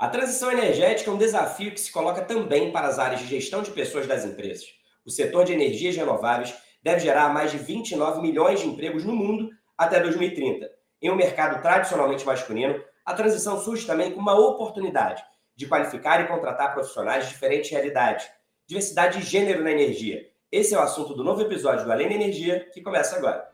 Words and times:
A 0.00 0.08
transição 0.08 0.50
energética 0.50 1.10
é 1.10 1.12
um 1.12 1.18
desafio 1.18 1.72
que 1.72 1.78
se 1.78 1.92
coloca 1.92 2.22
também 2.22 2.72
para 2.72 2.86
as 2.86 2.98
áreas 2.98 3.20
de 3.20 3.26
gestão 3.26 3.62
de 3.62 3.70
pessoas 3.70 4.06
das 4.06 4.24
empresas. 4.24 4.64
O 5.04 5.10
setor 5.10 5.44
de 5.44 5.52
energias 5.52 5.94
renováveis 5.94 6.54
deve 6.82 7.00
gerar 7.00 7.28
mais 7.34 7.50
de 7.50 7.58
29 7.58 8.22
milhões 8.22 8.60
de 8.60 8.66
empregos 8.66 9.04
no 9.04 9.14
mundo 9.14 9.50
até 9.76 10.00
2030. 10.00 10.70
Em 11.02 11.10
um 11.10 11.16
mercado 11.16 11.60
tradicionalmente 11.60 12.24
masculino, 12.24 12.82
a 13.04 13.12
transição 13.12 13.60
surge 13.60 13.86
também 13.86 14.10
com 14.10 14.20
uma 14.20 14.32
oportunidade 14.32 15.22
de 15.54 15.66
qualificar 15.66 16.22
e 16.22 16.28
contratar 16.28 16.72
profissionais 16.72 17.24
de 17.24 17.32
diferentes 17.34 17.70
realidades, 17.70 18.26
diversidade 18.66 19.18
de 19.18 19.26
gênero 19.26 19.62
na 19.62 19.70
energia. 19.70 20.26
Esse 20.50 20.74
é 20.74 20.78
o 20.78 20.82
assunto 20.82 21.12
do 21.12 21.22
novo 21.22 21.42
episódio 21.42 21.84
do 21.84 21.92
Além 21.92 22.08
da 22.08 22.14
Energia, 22.14 22.70
que 22.72 22.80
começa 22.80 23.16
agora. 23.16 23.50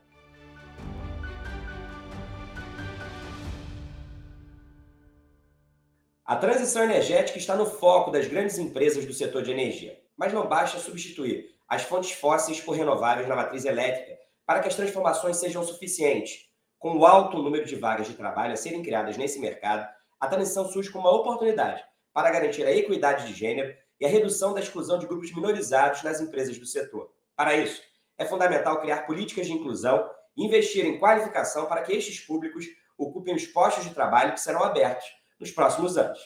A 6.27 6.34
transição 6.34 6.82
energética 6.82 7.38
está 7.38 7.54
no 7.54 7.64
foco 7.64 8.10
das 8.10 8.27
grandes 8.27 8.59
empresas 8.59 9.06
do 9.06 9.14
setor 9.14 9.45
de 9.45 9.52
energia, 9.52 9.96
mas 10.16 10.32
não 10.32 10.48
basta 10.48 10.80
substituir 10.80 11.55
as 11.68 11.82
fontes 11.82 12.10
fósseis 12.10 12.60
por 12.60 12.74
renováveis 12.74 13.28
na 13.28 13.37
matriz 13.37 13.64
elétrica 13.64 14.18
para 14.45 14.59
que 14.59 14.66
as 14.66 14.74
transformações 14.74 15.37
sejam 15.37 15.62
suficientes. 15.62 16.51
Com 16.80 16.98
o 16.98 17.06
alto 17.06 17.41
número 17.41 17.65
de 17.65 17.77
vagas 17.77 18.09
de 18.09 18.15
trabalho 18.15 18.54
a 18.54 18.56
serem 18.56 18.82
criadas 18.82 19.16
nesse 19.16 19.38
mercado, 19.38 19.88
a 20.18 20.27
transição 20.27 20.68
surge 20.68 20.91
como 20.91 21.06
uma 21.06 21.16
oportunidade 21.16 21.84
para 22.12 22.32
garantir 22.32 22.66
a 22.66 22.74
equidade 22.74 23.29
de 23.29 23.32
gênero 23.32 23.73
e 24.01 24.04
a 24.04 24.09
redução 24.09 24.52
da 24.52 24.59
exclusão 24.59 24.98
de 24.98 25.06
grupos 25.06 25.32
minorizados 25.32 26.02
nas 26.02 26.20
empresas 26.20 26.59
do 26.59 26.66
setor. 26.66 27.09
Para 27.37 27.56
isso, 27.56 27.80
é 28.18 28.24
fundamental 28.24 28.80
criar 28.80 29.06
políticas 29.06 29.46
de 29.46 29.52
inclusão 29.52 30.10
e 30.37 30.45
investir 30.45 30.84
em 30.87 30.98
qualificação 30.98 31.66
para 31.66 31.82
que 31.82 31.93
estes 31.93 32.18
públicos 32.18 32.66
ocupem 32.98 33.37
os 33.37 33.46
postos 33.46 33.84
de 33.84 33.95
trabalho 33.95 34.32
que 34.32 34.40
serão 34.40 34.65
abertos 34.65 35.06
nos 35.38 35.50
próximos 35.50 35.96
anos. 35.96 36.18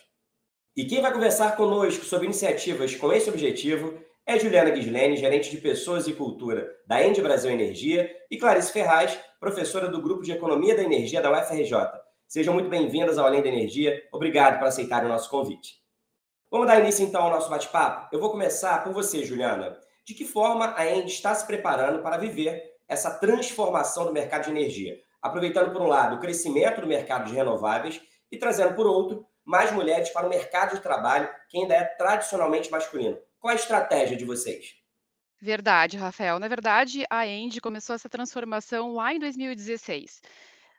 E 0.76 0.84
quem 0.84 1.02
vai 1.02 1.12
conversar 1.12 1.56
conosco 1.56 2.04
sobre 2.04 2.26
iniciativas 2.26 2.94
com 2.94 3.12
esse 3.12 3.28
objetivo 3.28 4.00
é 4.24 4.38
Juliana 4.38 4.74
Gislene, 4.74 5.16
gerente 5.16 5.50
de 5.50 5.56
Pessoas 5.56 6.06
e 6.06 6.12
Cultura 6.12 6.70
da 6.86 7.04
Ende 7.04 7.20
Brasil 7.20 7.50
Energia, 7.50 8.08
e 8.30 8.38
Clarice 8.38 8.72
Ferraz, 8.72 9.18
professora 9.40 9.88
do 9.88 10.00
Grupo 10.00 10.22
de 10.22 10.32
Economia 10.32 10.76
da 10.76 10.82
Energia 10.82 11.20
da 11.20 11.32
UFRJ. 11.32 11.74
Sejam 12.28 12.54
muito 12.54 12.68
bem-vindas 12.68 13.18
ao 13.18 13.26
Além 13.26 13.42
da 13.42 13.48
Energia. 13.48 14.00
Obrigado 14.12 14.58
por 14.60 14.68
aceitar 14.68 15.04
o 15.04 15.08
nosso 15.08 15.28
convite. 15.28 15.80
Vamos 16.48 16.68
dar 16.68 16.78
início 16.80 17.04
então 17.04 17.22
ao 17.22 17.30
nosso 17.30 17.50
bate-papo? 17.50 18.08
Eu 18.12 18.20
vou 18.20 18.30
começar 18.30 18.84
por 18.84 18.92
você, 18.92 19.24
Juliana. 19.24 19.76
De 20.06 20.14
que 20.14 20.24
forma 20.24 20.74
a 20.76 20.88
Ende 20.88 21.10
está 21.10 21.34
se 21.34 21.46
preparando 21.46 22.02
para 22.02 22.16
viver 22.16 22.62
essa 22.88 23.10
transformação 23.18 24.04
do 24.04 24.12
mercado 24.12 24.44
de 24.44 24.50
energia? 24.50 24.96
Aproveitando, 25.20 25.72
por 25.72 25.82
um 25.82 25.88
lado, 25.88 26.16
o 26.16 26.20
crescimento 26.20 26.80
do 26.80 26.86
mercado 26.86 27.26
de 27.26 27.34
renováveis 27.34 28.00
e 28.30 28.38
trazendo, 28.38 28.74
por 28.74 28.86
outro, 28.86 29.26
mais 29.44 29.72
mulheres 29.72 30.10
para 30.10 30.26
o 30.26 30.30
mercado 30.30 30.76
de 30.76 30.82
trabalho 30.82 31.28
que 31.48 31.58
ainda 31.58 31.74
é 31.74 31.84
tradicionalmente 31.84 32.70
masculino. 32.70 33.18
Qual 33.38 33.52
a 33.52 33.56
estratégia 33.56 34.16
de 34.16 34.24
vocês? 34.24 34.76
Verdade, 35.40 35.96
Rafael. 35.96 36.38
Na 36.38 36.48
verdade, 36.48 37.04
a 37.08 37.26
Endy 37.26 37.60
começou 37.60 37.94
essa 37.94 38.08
transformação 38.08 38.92
lá 38.92 39.14
em 39.14 39.18
2016. 39.18 40.20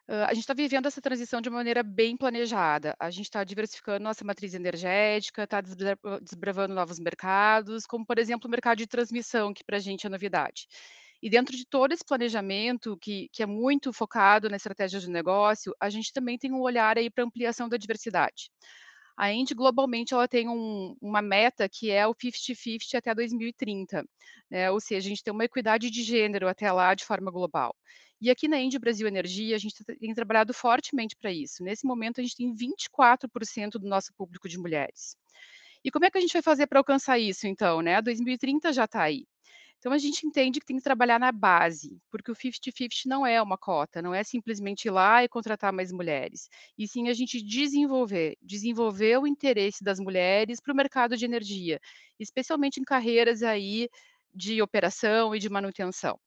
Uh, 0.08 0.26
a 0.28 0.34
gente 0.34 0.44
está 0.44 0.54
vivendo 0.54 0.86
essa 0.86 1.02
transição 1.02 1.42
de 1.42 1.50
uma 1.50 1.58
maneira 1.58 1.82
bem 1.82 2.16
planejada. 2.16 2.96
A 3.00 3.10
gente 3.10 3.26
está 3.26 3.44
diversificando 3.44 4.04
nossa 4.04 4.24
matriz 4.24 4.54
energética, 4.54 5.44
está 5.44 5.62
desbravando 6.22 6.76
novos 6.76 7.00
mercados, 7.00 7.88
como, 7.88 8.06
por 8.06 8.20
exemplo, 8.20 8.48
o 8.48 8.52
mercado 8.52 8.78
de 8.78 8.88
transmissão, 8.88 9.54
que 9.54 9.64
para 9.64 9.78
a 9.78 9.80
gente 9.80 10.06
é 10.06 10.10
novidade. 10.10 10.68
E 11.22 11.30
dentro 11.30 11.56
de 11.56 11.66
todo 11.66 11.92
esse 11.94 12.04
planejamento, 12.04 12.98
que, 12.98 13.30
que 13.32 13.44
é 13.44 13.46
muito 13.46 13.94
focado 13.94 14.50
na 14.50 14.56
estratégia 14.56 15.00
de 15.00 15.10
negócio, 15.10 15.76
a 15.80 15.90
gente 15.90 16.12
também 16.12 16.38
tem 16.38 16.52
um 16.52 16.62
olhar 16.62 16.98
aí 16.98 17.10
para 17.10 17.24
ampliação 17.24 17.70
da 17.70 17.78
diversidade. 17.78 18.50
A 19.16 19.32
Indy, 19.32 19.54
globalmente, 19.54 20.14
ela 20.14 20.28
tem 20.28 20.50
um, 20.50 20.96
uma 21.00 21.22
meta 21.22 21.70
que 21.70 21.92
é 21.92 22.08
o 22.08 22.16
50-50 22.16 22.96
até 22.96 23.14
2030, 23.14 24.04
né? 24.50 24.72
ou 24.72 24.80
seja, 24.80 25.06
a 25.06 25.10
gente 25.10 25.24
tem 25.24 25.32
uma 25.32 25.46
equidade 25.46 25.92
de 25.92 26.02
gênero 26.02 26.48
até 26.48 26.72
lá 26.72 26.96
de 26.96 27.06
forma 27.06 27.30
global. 27.30 27.76
E 28.20 28.30
aqui 28.30 28.48
na 28.48 28.60
Indy 28.60 28.80
Brasil 28.80 29.08
Energia, 29.08 29.56
a 29.56 29.60
gente 29.60 29.84
tem 29.84 30.14
trabalhado 30.14 30.54
fortemente 30.54 31.16
para 31.16 31.32
isso. 31.32 31.64
Nesse 31.64 31.86
momento, 31.86 32.20
a 32.20 32.24
gente 32.24 32.36
tem 32.36 32.56
24% 32.56 33.72
do 33.74 33.88
nosso 33.88 34.14
público 34.16 34.48
de 34.48 34.58
mulheres. 34.58 35.16
E 35.84 35.90
como 35.90 36.06
é 36.06 36.12
que 36.12 36.18
a 36.18 36.22
gente 36.22 36.34
vai 36.34 36.42
fazer 36.42 36.68
para 36.68 36.80
alcançar 36.80 37.18
isso, 37.18 37.48
então? 37.48 37.82
Né? 37.82 38.00
2030 38.02 38.72
já 38.74 38.86
está 38.86 39.02
aí. 39.02 39.26
Então 39.82 39.92
a 39.92 39.98
gente 39.98 40.28
entende 40.28 40.60
que 40.60 40.66
tem 40.68 40.78
que 40.78 40.84
trabalhar 40.84 41.20
na 41.20 41.32
base, 41.32 42.00
porque 42.12 42.30
o 42.32 42.36
50-50 42.36 43.08
não 43.08 43.26
é 43.26 43.42
uma 43.42 43.58
cota, 43.58 44.00
não 44.00 44.14
é 44.14 44.24
simplesmente 44.24 44.86
ir 44.86 44.92
lá 44.92 45.24
e 45.24 45.28
contratar 45.28 45.74
mais 45.74 45.92
mulheres, 45.92 46.48
e 46.78 46.88
sim 46.88 47.10
a 47.10 47.14
gente 47.14 47.42
desenvolver, 47.42 48.38
desenvolver 48.44 49.18
o 49.18 49.26
interesse 49.26 49.84
das 49.84 50.00
mulheres 50.00 50.62
para 50.62 50.72
o 50.72 50.76
mercado 50.76 51.18
de 51.18 51.26
energia, 51.26 51.80
especialmente 52.20 52.80
em 52.80 52.84
carreiras 52.84 53.42
aí 53.42 53.90
de 54.32 54.62
operação 54.62 55.34
e 55.36 55.40
de 55.40 55.50
manutenção. 55.50 56.20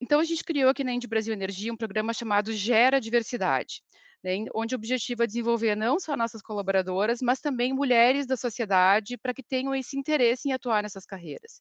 Então 0.00 0.20
a 0.20 0.24
gente 0.24 0.44
criou 0.44 0.70
aqui 0.70 0.84
na 0.84 0.92
Indy 0.92 1.08
Brasil 1.08 1.32
Energia 1.32 1.72
um 1.72 1.76
programa 1.76 2.14
chamado 2.14 2.52
Gera 2.52 3.00
Diversidade, 3.00 3.82
né, 4.22 4.36
onde 4.54 4.72
o 4.72 4.78
objetivo 4.78 5.24
é 5.24 5.26
desenvolver 5.26 5.74
não 5.74 5.98
só 5.98 6.16
nossas 6.16 6.40
colaboradoras, 6.40 7.20
mas 7.20 7.40
também 7.40 7.72
mulheres 7.72 8.24
da 8.24 8.36
sociedade 8.36 9.18
para 9.18 9.34
que 9.34 9.42
tenham 9.42 9.74
esse 9.74 9.98
interesse 9.98 10.48
em 10.48 10.52
atuar 10.52 10.84
nessas 10.84 11.04
carreiras. 11.04 11.60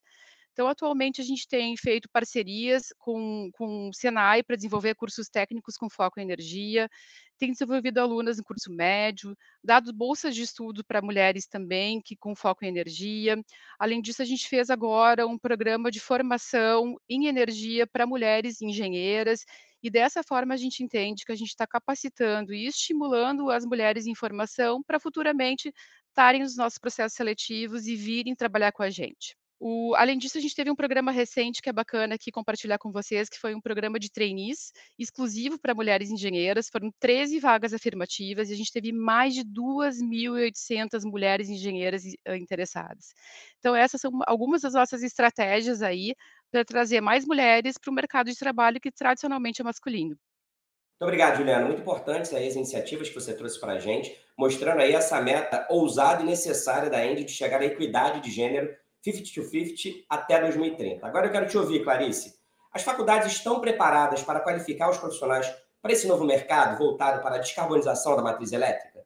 Então, 0.54 0.68
atualmente, 0.68 1.22
a 1.22 1.24
gente 1.24 1.48
tem 1.48 1.76
feito 1.78 2.10
parcerias 2.12 2.94
com, 3.00 3.50
com 3.54 3.90
o 3.90 3.94
Senai 3.94 4.44
para 4.44 4.56
desenvolver 4.56 4.96
cursos 4.96 5.30
técnicos 5.30 5.78
com 5.78 5.90
foco 5.90 6.20
em 6.20 6.24
energia, 6.24 6.90
tem 7.38 7.52
desenvolvido 7.52 7.98
alunas 8.00 8.38
no 8.38 8.44
curso 8.44 8.72
médio, 8.72 9.36
dado 9.64 9.92
bolsas 9.92 10.36
de 10.36 10.44
estudo 10.44 10.84
para 10.86 11.02
mulheres 11.02 11.48
também, 11.48 12.00
que 12.00 12.16
com 12.16 12.36
foco 12.36 12.64
em 12.64 12.68
energia. 12.68 13.42
Além 13.80 14.02
disso, 14.02 14.22
a 14.22 14.26
gente 14.26 14.48
fez 14.48 14.70
agora 14.70 15.26
um 15.26 15.40
programa 15.40 15.90
de 15.90 16.00
formação 16.00 16.98
em 17.10 17.26
energia 17.28 17.88
para 17.88 18.06
mulheres 18.06 18.62
engenheiras, 18.62 19.44
e 19.82 19.90
dessa 19.90 20.22
forma 20.22 20.54
a 20.54 20.58
gente 20.58 20.84
entende 20.84 21.26
que 21.26 21.32
a 21.32 21.36
gente 21.36 21.50
está 21.50 21.66
capacitando 21.66 22.54
e 22.54 22.68
estimulando 22.68 23.50
as 23.50 23.66
mulheres 23.66 24.06
em 24.06 24.14
formação 24.14 24.84
para 24.84 25.00
futuramente 25.00 25.74
estarem 26.10 26.42
nos 26.42 26.56
nossos 26.56 26.78
processos 26.78 27.16
seletivos 27.16 27.88
e 27.88 27.96
virem 27.96 28.36
trabalhar 28.36 28.72
com 28.72 28.84
a 28.84 28.90
gente. 28.90 29.36
O, 29.64 29.94
além 29.94 30.18
disso, 30.18 30.40
a 30.40 30.42
gente 30.42 30.56
teve 30.56 30.72
um 30.72 30.76
programa 30.76 31.12
recente 31.12 31.62
que 31.62 31.70
é 31.70 31.72
bacana 31.72 32.16
aqui 32.16 32.32
compartilhar 32.32 32.80
com 32.80 32.92
vocês, 32.92 33.30
que 33.30 33.38
foi 33.38 33.54
um 33.54 33.62
programa 33.62 34.00
de 34.00 34.12
trainees 34.12 34.72
exclusivo 34.98 35.60
para 35.60 35.76
mulheres 35.76 36.10
engenheiras. 36.10 36.68
Foram 36.68 36.92
13 37.00 37.40
vagas 37.40 37.72
afirmativas 37.72 38.50
e 38.50 38.54
a 38.54 38.56
gente 38.56 38.72
teve 38.72 38.92
mais 38.92 39.36
de 39.36 39.44
2.800 39.44 41.04
mulheres 41.06 41.48
engenheiras 41.48 42.06
uh, 42.28 42.34
interessadas. 42.34 43.14
Então, 43.60 43.76
essas 43.76 44.02
são 44.02 44.12
algumas 44.26 44.64
das 44.64 44.74
nossas 44.74 45.04
estratégias 45.04 45.84
aí 45.84 46.16
para 46.52 46.66
trazer 46.66 47.00
mais 47.00 47.24
mulheres 47.24 47.78
para 47.78 47.92
o 47.92 47.94
mercado 47.94 48.32
de 48.32 48.40
trabalho 48.40 48.82
que 48.82 48.92
tradicionalmente 48.92 49.62
é 49.62 49.64
masculino. 49.64 50.18
Muito 51.00 51.04
obrigado, 51.04 51.38
Juliana. 51.38 51.68
Muito 51.68 51.82
importantes 51.82 52.34
aí 52.34 52.48
as 52.48 52.56
iniciativas 52.56 53.10
que 53.10 53.16
você 53.16 53.36
trouxe 53.36 53.60
para 53.60 53.74
a 53.74 53.80
gente, 53.80 54.12
mostrando 54.36 54.82
aí 54.82 54.94
essa 54.94 55.22
meta 55.22 55.68
ousada 55.70 56.24
e 56.24 56.26
necessária 56.26 56.90
da 56.90 57.06
Endy 57.06 57.26
de 57.26 57.32
chegar 57.32 57.62
à 57.62 57.66
equidade 57.66 58.22
de 58.22 58.32
gênero 58.32 58.81
50-50 59.06 60.06
até 60.10 60.40
2030. 60.40 61.06
Agora 61.06 61.28
eu 61.28 61.32
quero 61.32 61.48
te 61.48 61.58
ouvir, 61.58 61.84
Clarice. 61.84 62.40
As 62.74 62.84
faculdades 62.84 63.32
estão 63.32 63.60
preparadas 63.60 64.24
para 64.24 64.40
qualificar 64.40 64.90
os 64.90 64.98
profissionais 64.98 65.54
para 65.82 65.92
esse 65.92 66.08
novo 66.08 66.24
mercado 66.24 66.78
voltado 66.78 67.22
para 67.22 67.36
a 67.36 67.40
descarbonização 67.40 68.16
da 68.16 68.22
matriz 68.22 68.52
elétrica? 68.52 69.04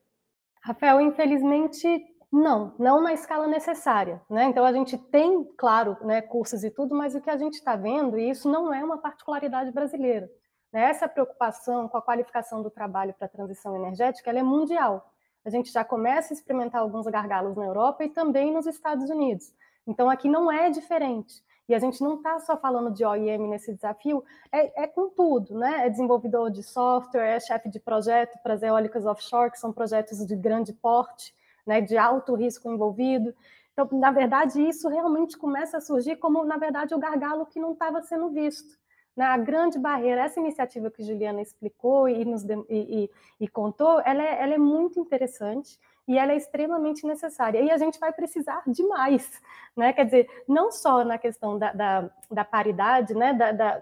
Rafael, 0.62 1.00
infelizmente 1.00 1.88
não, 2.32 2.74
não 2.78 3.02
na 3.02 3.14
escala 3.14 3.48
necessária. 3.48 4.22
Né? 4.30 4.46
Então 4.46 4.66
a 4.66 4.74
gente 4.74 4.98
tem, 4.98 5.44
claro, 5.58 5.98
né, 6.02 6.22
cursos 6.22 6.64
e 6.64 6.70
tudo, 6.70 6.94
mas 6.94 7.16
o 7.16 7.22
que 7.22 7.30
a 7.30 7.38
gente 7.38 7.54
está 7.54 7.76
vendo, 7.76 8.18
e 8.18 8.30
isso 8.30 8.50
não 8.50 8.74
é 8.74 8.84
uma 8.84 8.98
particularidade 8.98 9.72
brasileira. 9.72 10.30
Né? 10.72 10.90
Essa 10.90 11.08
preocupação 11.08 11.88
com 11.88 11.98
a 11.98 12.02
qualificação 12.02 12.62
do 12.62 12.70
trabalho 12.70 13.14
para 13.14 13.28
a 13.28 13.30
transição 13.30 13.76
energética 13.76 14.32
é 14.32 14.44
mundial. 14.44 15.12
A 15.46 15.50
gente 15.50 15.72
já 15.72 15.86
começa 15.86 16.34
a 16.34 16.36
experimentar 16.36 16.82
alguns 16.82 17.06
gargalos 17.06 17.56
na 17.56 17.66
Europa 17.66 18.04
e 18.04 18.10
também 18.10 18.52
nos 18.52 18.66
Estados 18.66 19.10
Unidos. 19.10 19.54
Então, 19.88 20.10
aqui 20.10 20.28
não 20.28 20.52
é 20.52 20.70
diferente. 20.70 21.44
E 21.68 21.74
a 21.74 21.80
gente 21.80 22.02
não 22.02 22.16
está 22.16 22.40
só 22.40 22.56
falando 22.56 22.92
de 22.92 23.04
OIM 23.04 23.48
nesse 23.48 23.74
desafio, 23.74 24.24
é, 24.52 24.84
é, 24.84 24.88
com 24.88 25.10
tudo, 25.10 25.58
né? 25.58 25.88
É 25.88 25.90
desenvolvedor 25.90 26.52
de 26.52 26.62
software, 26.62 27.26
é 27.26 27.40
chefe 27.40 27.70
de 27.70 27.80
projeto 27.80 28.38
para 28.44 28.54
as 28.54 28.62
eólicas 28.62 29.06
offshore, 29.06 29.52
que 29.52 29.60
são 29.60 29.74
projetos 29.74 30.26
de 30.26 30.36
grande 30.36 30.74
porte, 30.74 31.34
né, 31.66 31.82
de 31.82 31.98
alto 31.98 32.36
risco 32.36 32.70
envolvido. 32.70 33.34
Então, 33.74 33.88
na 34.00 34.12
verdade, 34.12 34.62
isso 34.62 34.88
realmente 34.88 35.38
começa 35.38 35.78
a 35.78 35.82
surgir 35.82 36.18
como, 36.18 36.46
na 36.46 36.58
verdade, 36.58 36.94
o 36.94 37.00
gargalo 37.00 37.46
que 37.46 37.60
não 37.60 37.74
estava 37.74 38.02
sendo 38.04 38.30
visto. 38.30 38.78
Né? 39.16 39.26
A 39.26 39.38
grande 39.38 39.80
barreira, 39.80 40.22
essa 40.22 40.40
iniciativa 40.40 40.92
que 40.92 41.04
Juliana 41.04 41.42
explicou 41.42 42.08
e, 42.08 42.24
nos, 42.24 42.44
e, 42.44 42.56
e, 42.70 43.10
e 43.40 43.48
contou, 43.48 44.02
ela 44.06 44.22
é, 44.24 44.44
ela 44.44 44.54
é 44.54 44.58
muito 44.58 45.00
interessante 45.00 45.80
e 46.08 46.18
ela 46.18 46.34
é 46.34 46.38
extremamente 46.38 47.06
necessária. 47.06 47.60
E 47.60 47.72
a 47.72 47.78
gente 47.78 48.00
vai 48.00 48.14
precisar 48.14 48.64
de 48.68 48.84
mais, 48.84 49.42
né? 49.76 49.92
Quer 49.94 50.06
dizer, 50.06 50.44
não 50.48 50.72
só 50.72 51.04
na 51.04 51.18
questão 51.18 51.58
da, 51.58 51.74
da, 51.74 52.10
da 52.30 52.46
paridade, 52.46 53.14
né? 53.14 53.34
Da, 53.34 53.52
da, 53.52 53.82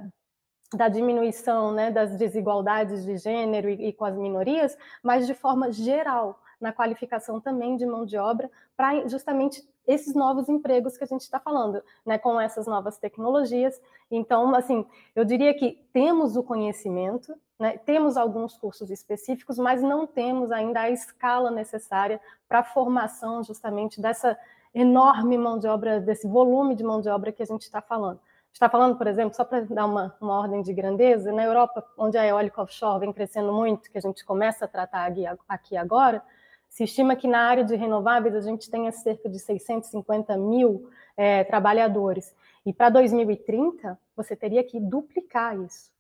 da, 0.73 0.89
diminuição 0.89 1.71
né? 1.71 1.91
das 1.91 2.15
desigualdades 2.15 3.03
de 3.05 3.17
gênero 3.17 3.69
e, 3.69 3.89
e 3.89 3.93
com 3.93 4.05
as 4.05 4.15
minorias, 4.15 4.77
mas 5.01 5.27
de 5.27 5.33
forma 5.33 5.71
geral. 5.71 6.39
na 6.61 6.71
qualificação 6.71 7.41
também 7.41 7.75
de 7.75 7.85
mão 7.85 8.05
de 8.05 8.17
obra 8.17 8.49
para 8.77 9.05
justamente 9.07 9.61
esses 9.87 10.13
novos 10.15 10.49
empregos 10.49 10.97
que 10.97 11.03
a 11.03 11.07
gente 11.07 11.21
está 11.21 11.39
falando, 11.39 11.83
né, 12.05 12.17
com 12.17 12.39
essas 12.39 12.67
novas 12.67 12.97
tecnologias. 12.97 13.79
Então, 14.09 14.55
assim, 14.55 14.85
eu 15.15 15.25
diria 15.25 15.53
que 15.53 15.79
temos 15.91 16.35
o 16.35 16.43
conhecimento, 16.43 17.35
né, 17.59 17.77
temos 17.85 18.17
alguns 18.17 18.57
cursos 18.57 18.89
específicos, 18.89 19.57
mas 19.57 19.81
não 19.81 20.07
temos 20.07 20.51
ainda 20.51 20.81
a 20.81 20.89
escala 20.89 21.51
necessária 21.51 22.19
para 22.47 22.59
a 22.59 22.63
formação 22.63 23.43
justamente 23.43 24.01
dessa 24.01 24.37
enorme 24.73 25.37
mão 25.37 25.59
de 25.59 25.67
obra, 25.67 25.99
desse 25.99 26.27
volume 26.27 26.75
de 26.75 26.83
mão 26.83 26.99
de 26.99 27.09
obra 27.09 27.31
que 27.31 27.43
a 27.43 27.45
gente 27.45 27.61
está 27.61 27.81
falando. 27.81 28.19
Está 28.51 28.69
falando, 28.69 28.95
por 28.95 29.07
exemplo, 29.07 29.35
só 29.35 29.43
para 29.43 29.61
dar 29.61 29.85
uma, 29.85 30.15
uma 30.21 30.39
ordem 30.39 30.61
de 30.61 30.71
grandeza, 30.73 31.31
na 31.31 31.43
Europa, 31.43 31.83
onde 31.97 32.17
a 32.19 32.25
eólica 32.25 32.61
offshore 32.61 32.99
vem 32.99 33.11
crescendo 33.11 33.51
muito, 33.51 33.91
que 33.91 33.97
a 33.97 34.01
gente 34.01 34.23
começa 34.23 34.65
a 34.65 34.67
tratar 34.67 35.11
aqui 35.47 35.75
agora, 35.75 36.23
se 36.73 36.85
estima 36.85 37.15
que 37.15 37.27
na 37.27 37.37
área 37.37 37.63
de 37.63 37.75
renováveis 37.75 38.33
a 38.33 38.41
gente 38.41 38.67
tenha 38.67 38.91
cerca 38.91 39.29
de 39.29 39.37
650 39.37 40.35
mil 40.37 40.89
é, 41.15 41.43
trabalhadores. 41.43 42.35
E 42.65 42.73
para 42.73 42.89
2030, 42.89 43.95
você 44.15 44.35
teria 44.35 44.63
que 44.63 44.79
duplicar 44.79 45.55
isso. 45.55 45.93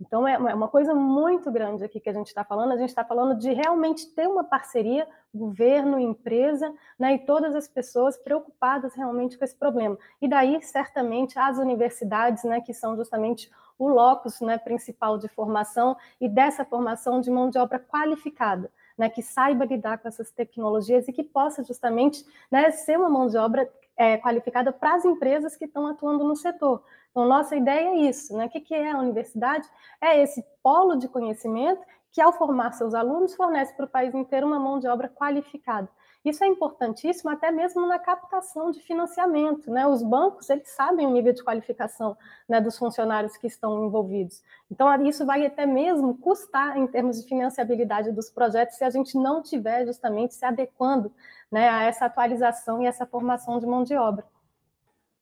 Então, 0.00 0.26
é, 0.26 0.34
é 0.34 0.54
uma 0.54 0.68
coisa 0.68 0.94
muito 0.94 1.50
grande 1.50 1.82
aqui 1.82 1.98
que 1.98 2.08
a 2.08 2.12
gente 2.12 2.28
está 2.28 2.44
falando. 2.44 2.70
A 2.70 2.76
gente 2.76 2.90
está 2.90 3.04
falando 3.04 3.36
de 3.36 3.52
realmente 3.52 4.14
ter 4.14 4.28
uma 4.28 4.44
parceria, 4.44 5.08
governo, 5.34 5.98
empresa, 5.98 6.72
né, 6.96 7.14
e 7.14 7.18
todas 7.18 7.56
as 7.56 7.66
pessoas 7.66 8.16
preocupadas 8.16 8.94
realmente 8.94 9.36
com 9.36 9.44
esse 9.44 9.56
problema. 9.56 9.98
E 10.20 10.28
daí, 10.28 10.62
certamente, 10.62 11.36
as 11.36 11.58
universidades, 11.58 12.44
né, 12.44 12.60
que 12.60 12.72
são 12.72 12.94
justamente 12.94 13.50
o 13.76 13.88
locus 13.88 14.40
né, 14.40 14.56
principal 14.56 15.18
de 15.18 15.26
formação 15.26 15.96
e 16.20 16.28
dessa 16.28 16.64
formação 16.64 17.20
de 17.20 17.28
mão 17.28 17.50
de 17.50 17.58
obra 17.58 17.80
qualificada 17.80 18.70
né, 18.96 19.08
que 19.08 19.22
saiba 19.22 19.64
lidar 19.64 19.98
com 19.98 20.08
essas 20.08 20.30
tecnologias 20.30 21.08
e 21.08 21.12
que 21.12 21.22
possa 21.22 21.62
justamente 21.62 22.24
né, 22.50 22.70
ser 22.70 22.98
uma 22.98 23.08
mão 23.08 23.26
de 23.26 23.36
obra 23.36 23.70
é, 23.96 24.16
qualificada 24.18 24.72
para 24.72 24.94
as 24.94 25.04
empresas 25.04 25.56
que 25.56 25.64
estão 25.64 25.86
atuando 25.86 26.24
no 26.24 26.36
setor. 26.36 26.82
Então, 27.10 27.26
nossa 27.26 27.54
ideia 27.54 27.90
é 27.90 27.96
isso, 28.08 28.36
né? 28.36 28.46
O 28.46 28.48
que, 28.48 28.60
que 28.60 28.74
é 28.74 28.90
a 28.90 28.98
universidade? 28.98 29.68
É 30.00 30.22
esse 30.22 30.42
polo 30.62 30.96
de 30.96 31.08
conhecimento 31.08 31.84
que, 32.10 32.20
ao 32.20 32.32
formar 32.32 32.72
seus 32.72 32.94
alunos, 32.94 33.34
fornece 33.34 33.74
para 33.74 33.84
o 33.84 33.88
país 33.88 34.14
inteiro 34.14 34.46
uma 34.46 34.58
mão 34.58 34.78
de 34.78 34.88
obra 34.88 35.08
qualificada. 35.08 35.88
Isso 36.24 36.44
é 36.44 36.46
importantíssimo 36.46 37.30
até 37.30 37.50
mesmo 37.50 37.84
na 37.86 37.98
captação 37.98 38.70
de 38.70 38.80
financiamento. 38.80 39.70
Né? 39.70 39.86
Os 39.86 40.02
bancos 40.02 40.48
eles 40.50 40.68
sabem 40.70 41.06
o 41.06 41.10
nível 41.10 41.32
de 41.32 41.42
qualificação 41.42 42.16
né, 42.48 42.60
dos 42.60 42.78
funcionários 42.78 43.36
que 43.36 43.48
estão 43.48 43.84
envolvidos. 43.84 44.40
Então, 44.70 44.88
isso 45.04 45.26
vai 45.26 45.44
até 45.44 45.66
mesmo 45.66 46.16
custar 46.18 46.76
em 46.78 46.86
termos 46.86 47.20
de 47.20 47.28
financiabilidade 47.28 48.12
dos 48.12 48.30
projetos 48.30 48.76
se 48.76 48.84
a 48.84 48.90
gente 48.90 49.16
não 49.16 49.42
tiver 49.42 49.84
justamente 49.84 50.34
se 50.34 50.44
adequando 50.44 51.12
né, 51.50 51.68
a 51.68 51.82
essa 51.84 52.06
atualização 52.06 52.80
e 52.82 52.86
essa 52.86 53.04
formação 53.04 53.58
de 53.58 53.66
mão 53.66 53.82
de 53.82 53.94
obra. 53.94 54.24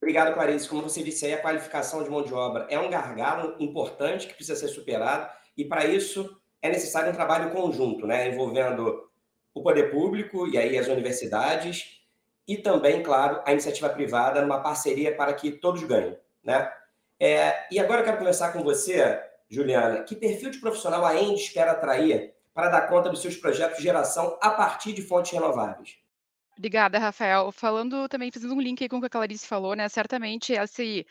Obrigado, 0.03 0.35
Clarice. 0.35 0.69
Como 0.69 0.83
você 0.83 1.03
disse 1.03 1.27
aí, 1.27 1.35
a 1.35 1.43
qualificação 1.43 2.03
de 2.03 2.11
mão 2.11 2.23
de 2.23 2.33
obra 2.33 2.67
é 2.71 2.79
um 2.79 2.91
gargalo 2.91 3.57
importante 3.59 4.27
que 4.27 4.35
precisa 4.35 4.59
ser 4.59 4.69
superado, 4.69 5.31
e 5.57 5.65
para 5.65 5.85
isso 5.87 6.41
é 6.63 6.69
necessário 6.69 7.11
um 7.11 7.15
trabalho 7.15 7.51
conjunto, 7.53 8.07
né, 8.07 8.29
envolvendo 8.29 9.10
o 9.55 9.63
poder 9.63 9.91
público 9.91 10.47
e 10.47 10.57
aí 10.57 10.79
as 10.79 10.89
universidades 10.89 12.01
e 12.47 12.57
também, 12.57 13.03
claro, 13.03 13.41
a 13.45 13.53
iniciativa 13.53 13.89
privada 13.89 14.43
numa 14.43 14.61
parceria 14.61 15.15
para 15.15 15.33
que 15.33 15.53
todos 15.53 15.83
ganhem, 15.85 16.19
né? 16.43 16.73
É, 17.19 17.67
e 17.71 17.79
agora 17.79 18.01
eu 18.01 18.05
quero 18.05 18.19
conversar 18.19 18.53
com 18.53 18.63
você, 18.63 19.21
Juliana, 19.49 20.03
que 20.03 20.17
perfil 20.17 20.51
de 20.51 20.59
profissional 20.59 21.05
a 21.05 21.15
Endes 21.15 21.51
quer 21.51 21.69
atrair 21.69 22.35
para 22.55 22.71
dar 22.71 22.89
conta 22.89 23.11
dos 23.11 23.21
seus 23.21 23.37
projetos 23.37 23.77
de 23.77 23.85
geração 23.85 24.39
a 24.41 24.51
partir 24.51 24.93
de 24.93 25.03
fontes 25.03 25.33
renováveis? 25.33 25.97
Obrigada, 26.57 26.99
Rafael. 26.99 27.53
Falando 27.53 28.09
também, 28.09 28.31
fazendo 28.31 28.55
um 28.55 28.61
link 28.61 28.83
aí 28.83 28.89
com 28.89 28.97
o 28.97 29.01
que 29.01 29.07
a 29.07 29.11
Clarice 29.11 29.47
falou, 29.47 29.75
né? 29.75 29.89
Certamente 29.89 30.53
esse 30.53 31.07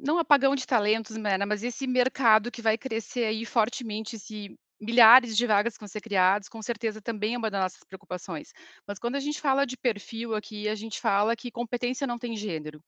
não 0.00 0.18
apagão 0.18 0.54
de 0.54 0.66
talentos, 0.66 1.16
né, 1.16 1.36
mas 1.44 1.64
esse 1.64 1.86
mercado 1.86 2.50
que 2.50 2.62
vai 2.62 2.78
crescer 2.78 3.24
aí 3.24 3.44
fortemente, 3.44 4.16
esse 4.16 4.56
milhares 4.80 5.36
de 5.36 5.46
vagas 5.46 5.74
que 5.74 5.80
vão 5.80 5.88
ser 5.88 6.00
criadas, 6.00 6.48
com 6.48 6.60
certeza 6.62 7.00
também 7.02 7.34
é 7.34 7.38
uma 7.38 7.50
das 7.50 7.60
nossas 7.62 7.84
preocupações. 7.84 8.52
Mas 8.86 8.98
quando 8.98 9.16
a 9.16 9.20
gente 9.20 9.40
fala 9.40 9.64
de 9.66 9.76
perfil 9.76 10.34
aqui, 10.34 10.68
a 10.68 10.74
gente 10.74 11.00
fala 11.00 11.36
que 11.36 11.50
competência 11.50 12.06
não 12.06 12.18
tem 12.18 12.36
gênero. 12.36 12.82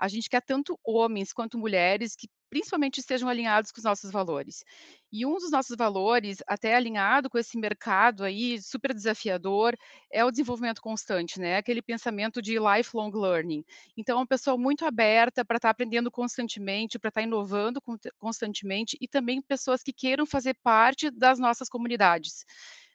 A 0.00 0.08
gente 0.08 0.30
quer 0.30 0.40
tanto 0.40 0.78
homens 0.82 1.32
quanto 1.32 1.58
mulheres 1.58 2.16
que 2.16 2.26
principalmente 2.48 2.98
estejam 2.98 3.28
alinhados 3.28 3.70
com 3.70 3.78
os 3.78 3.84
nossos 3.84 4.10
valores. 4.10 4.64
E 5.12 5.24
um 5.24 5.34
dos 5.34 5.50
nossos 5.50 5.76
valores, 5.76 6.38
até 6.46 6.74
alinhado 6.74 7.30
com 7.30 7.38
esse 7.38 7.56
mercado 7.58 8.24
aí 8.24 8.60
super 8.60 8.92
desafiador, 8.92 9.76
é 10.10 10.24
o 10.24 10.30
desenvolvimento 10.30 10.80
constante, 10.82 11.38
né? 11.38 11.58
Aquele 11.58 11.80
pensamento 11.80 12.42
de 12.42 12.58
lifelong 12.58 13.12
learning. 13.12 13.64
Então, 13.96 14.16
é 14.16 14.20
uma 14.20 14.26
pessoa 14.26 14.58
muito 14.58 14.84
aberta 14.84 15.44
para 15.44 15.58
estar 15.58 15.68
tá 15.68 15.70
aprendendo 15.70 16.10
constantemente, 16.10 16.98
para 16.98 17.08
estar 17.08 17.20
tá 17.20 17.26
inovando 17.26 17.80
constantemente 18.18 18.96
e 19.00 19.06
também 19.06 19.40
pessoas 19.40 19.82
que 19.82 19.92
queiram 19.92 20.26
fazer 20.26 20.54
parte 20.62 21.10
das 21.10 21.38
nossas 21.38 21.68
comunidades. 21.68 22.44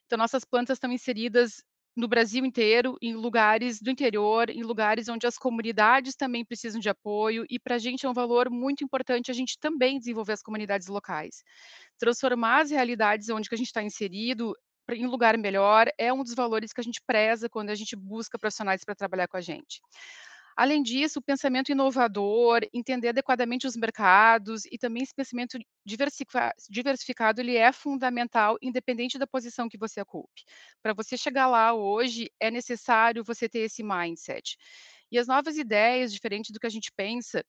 Então, 0.06 0.18
nossas 0.18 0.44
plantas 0.44 0.75
estão 0.75 0.92
inseridas 0.92 1.63
no 1.95 2.07
Brasil 2.07 2.44
inteiro, 2.44 2.97
em 3.01 3.13
lugares 3.15 3.81
do 3.81 3.89
interior, 3.89 4.50
em 4.50 4.63
lugares 4.63 5.07
onde 5.07 5.25
as 5.25 5.38
comunidades 5.38 6.15
também 6.15 6.44
precisam 6.44 6.80
de 6.80 6.89
apoio, 6.89 7.45
e 7.50 7.57
para 7.57 7.75
a 7.75 7.80
gente 7.80 8.06
é 8.06 8.09
um 8.09 8.13
valor 8.13 8.50
muito 8.50 8.83
importante 8.83 9.31
a 9.31 9.33
gente 9.33 9.57
também 9.59 9.97
desenvolver 9.97 10.33
as 10.33 10.42
comunidades 10.42 10.88
locais. 10.88 11.44
Transformar 11.97 12.63
as 12.63 12.71
realidades 12.71 13.30
onde 13.30 13.47
que 13.47 13.56
a 13.56 13.57
gente 13.57 13.68
está 13.68 13.81
inserido 13.81 14.53
em 14.89 15.07
lugar 15.07 15.38
melhor 15.38 15.88
é 15.97 16.12
um 16.12 16.24
dos 16.24 16.36
valores 16.36 16.74
que 16.74 16.81
a 16.81 16.83
gente 16.83 17.01
preza 17.07 17.50
quando 17.50 17.69
a 17.69 17.75
gente 17.75 17.95
busca 17.95 18.38
profissionais 18.38 18.83
para 18.83 18.94
trabalhar 18.94 19.27
com 19.27 19.38
a 19.38 19.42
gente. 19.42 19.81
Além 20.56 20.81
disso, 20.81 21.19
o 21.19 21.22
pensamento 21.22 21.72
inovador, 21.72 22.62
entender 22.74 23.10
adequadamente 23.10 23.68
os 23.68 23.75
mercados 23.75 24.63
e 24.72 24.78
também 24.78 25.04
esse 25.04 25.13
pensamento 25.13 25.60
diversificado, 25.86 27.42
ele 27.42 27.57
é 27.57 27.72
fundamental, 27.74 28.57
independente 28.62 29.18
da 29.18 29.28
posição 29.28 29.68
que 29.68 29.78
você 29.78 30.00
ocupe. 30.00 30.44
Para 30.81 30.94
você 30.94 31.18
chegar 31.18 31.48
lá 31.48 31.74
hoje, 31.74 32.31
é 32.40 32.50
necessário 32.50 33.24
você 33.24 33.50
ter 33.50 33.60
esse 33.60 33.84
mindset. 33.84 34.57
E 35.12 35.19
as 35.19 35.28
novas 35.28 35.57
ideias, 35.57 36.13
diferente 36.13 36.54
do 36.54 36.60
que 36.60 36.68
a 36.68 36.72
gente 36.72 36.92
pensa, 36.96 37.44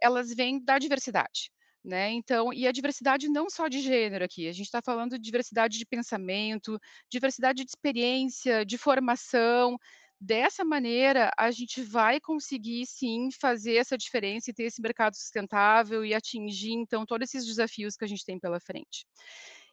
elas 0.00 0.32
vêm 0.34 0.58
da 0.62 0.78
diversidade. 0.78 1.50
Né? 1.84 2.12
Então, 2.12 2.52
e 2.52 2.64
a 2.64 2.70
diversidade 2.70 3.28
não 3.28 3.50
só 3.50 3.66
de 3.66 3.80
gênero 3.80 4.24
aqui, 4.24 4.46
a 4.46 4.52
gente 4.52 4.66
está 4.66 4.80
falando 4.80 5.18
de 5.18 5.24
diversidade 5.24 5.76
de 5.76 5.84
pensamento, 5.84 6.78
diversidade 7.10 7.64
de 7.64 7.68
experiência, 7.70 8.64
de 8.64 8.78
formação, 8.78 9.76
Dessa 10.24 10.64
maneira, 10.64 11.32
a 11.36 11.50
gente 11.50 11.82
vai 11.82 12.20
conseguir 12.20 12.86
sim 12.86 13.28
fazer 13.40 13.74
essa 13.74 13.98
diferença 13.98 14.50
e 14.50 14.54
ter 14.54 14.62
esse 14.62 14.80
mercado 14.80 15.16
sustentável 15.16 16.04
e 16.04 16.14
atingir, 16.14 16.74
então, 16.74 17.04
todos 17.04 17.28
esses 17.28 17.44
desafios 17.44 17.96
que 17.96 18.04
a 18.04 18.06
gente 18.06 18.24
tem 18.24 18.38
pela 18.38 18.60
frente. 18.60 19.04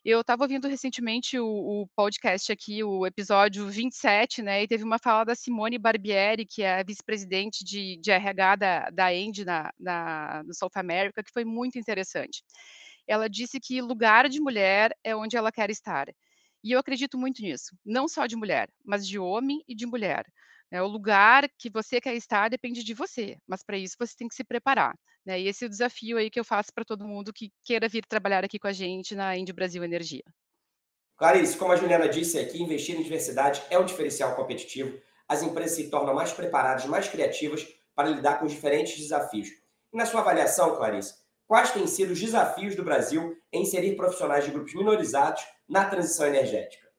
Eu 0.03 0.21
estava 0.21 0.43
ouvindo 0.45 0.67
recentemente 0.67 1.37
o, 1.37 1.45
o, 1.45 1.87
podcast 1.95 2.51
aqui, 2.51 2.83
o 2.83 3.05
episódio 3.05 3.67
27, 3.67 4.41
né? 4.41 4.63
E 4.63 4.67
teve 4.67 4.83
uma 4.83 4.97
fala 4.97 5.23
da 5.23 5.35
Simone 5.35 5.77
Barbieri, 5.77 6.47
que 6.47 6.63
é 6.63 6.83
vice-presidente 6.83 7.63
de, 7.63 7.99
de, 8.01 8.09
RH 8.09 8.55
da, 8.55 8.89
da 8.89 9.05
na, 9.45 9.71
na, 9.79 10.43
no 10.47 10.53
South 10.55 10.71
America, 10.73 11.23
que 11.23 11.31
foi 11.31 11.45
muito 11.45 11.77
interessante. 11.77 12.41
Ela 13.07 13.29
disse 13.29 13.59
que 13.59 13.83
lugar 13.83 14.27
de 14.27 14.41
mulher 14.41 14.97
é 15.03 15.15
onde 15.15 15.37
ela 15.37 15.51
quer 15.51 15.69
estar. 15.69 16.07
E 16.63 16.71
eu 16.73 16.79
acredito 16.79 17.17
muito 17.17 17.41
nisso, 17.41 17.75
não 17.85 18.07
só 18.07 18.25
de 18.25 18.35
mulher, 18.35 18.69
mas 18.83 19.07
de 19.07 19.17
homem 19.17 19.63
e 19.67 19.73
de 19.73 19.85
mulher. 19.85 20.25
Né? 20.71 20.81
O 20.81 20.87
lugar 20.87 21.49
que 21.57 21.69
você 21.69 21.99
quer 21.99 22.15
estar 22.15 22.49
depende 22.49 22.83
de 22.83 22.93
você, 22.93 23.37
mas 23.47 23.63
para 23.63 23.77
isso 23.77 23.95
você 23.97 24.13
tem 24.15 24.27
que 24.27 24.35
se 24.35 24.43
preparar. 24.43 24.93
Né? 25.25 25.41
E 25.41 25.47
esse 25.47 25.63
é 25.63 25.67
o 25.67 25.69
desafio 25.69 26.17
aí 26.17 26.29
que 26.29 26.39
eu 26.39 26.45
faço 26.45 26.73
para 26.73 26.85
todo 26.85 27.07
mundo 27.07 27.33
que 27.33 27.51
queira 27.63 27.87
vir 27.87 28.05
trabalhar 28.05 28.43
aqui 28.43 28.59
com 28.59 28.67
a 28.67 28.73
gente 28.73 29.15
na 29.15 29.37
Indy 29.37 29.53
Brasil 29.53 29.83
Energia. 29.83 30.23
Clarice, 31.17 31.57
como 31.57 31.73
a 31.73 31.75
Juliana 31.75 32.07
disse 32.07 32.39
aqui, 32.39 32.61
investir 32.61 32.97
em 32.97 33.03
diversidade 33.03 33.61
é 33.69 33.77
um 33.77 33.85
diferencial 33.85 34.35
competitivo. 34.35 34.97
As 35.27 35.43
empresas 35.43 35.75
se 35.75 35.89
tornam 35.89 36.13
mais 36.13 36.31
preparadas, 36.31 36.85
mais 36.85 37.07
criativas 37.07 37.67
para 37.93 38.09
lidar 38.09 38.39
com 38.39 38.45
os 38.45 38.53
diferentes 38.53 38.97
desafios. 38.97 39.49
E 39.93 39.97
na 39.97 40.05
sua 40.05 40.21
avaliação, 40.21 40.77
Clarice, 40.77 41.15
quais 41.45 41.71
têm 41.71 41.85
sido 41.87 42.13
os 42.13 42.19
desafios 42.19 42.75
do 42.75 42.83
Brasil 42.83 43.35
em 43.51 43.63
inserir 43.63 43.95
profissionais 43.97 44.45
de 44.45 44.51
grupos 44.51 44.73
minorizados 44.73 45.43
na 45.69 45.85
transição 45.85 46.25
energética? 46.25 46.89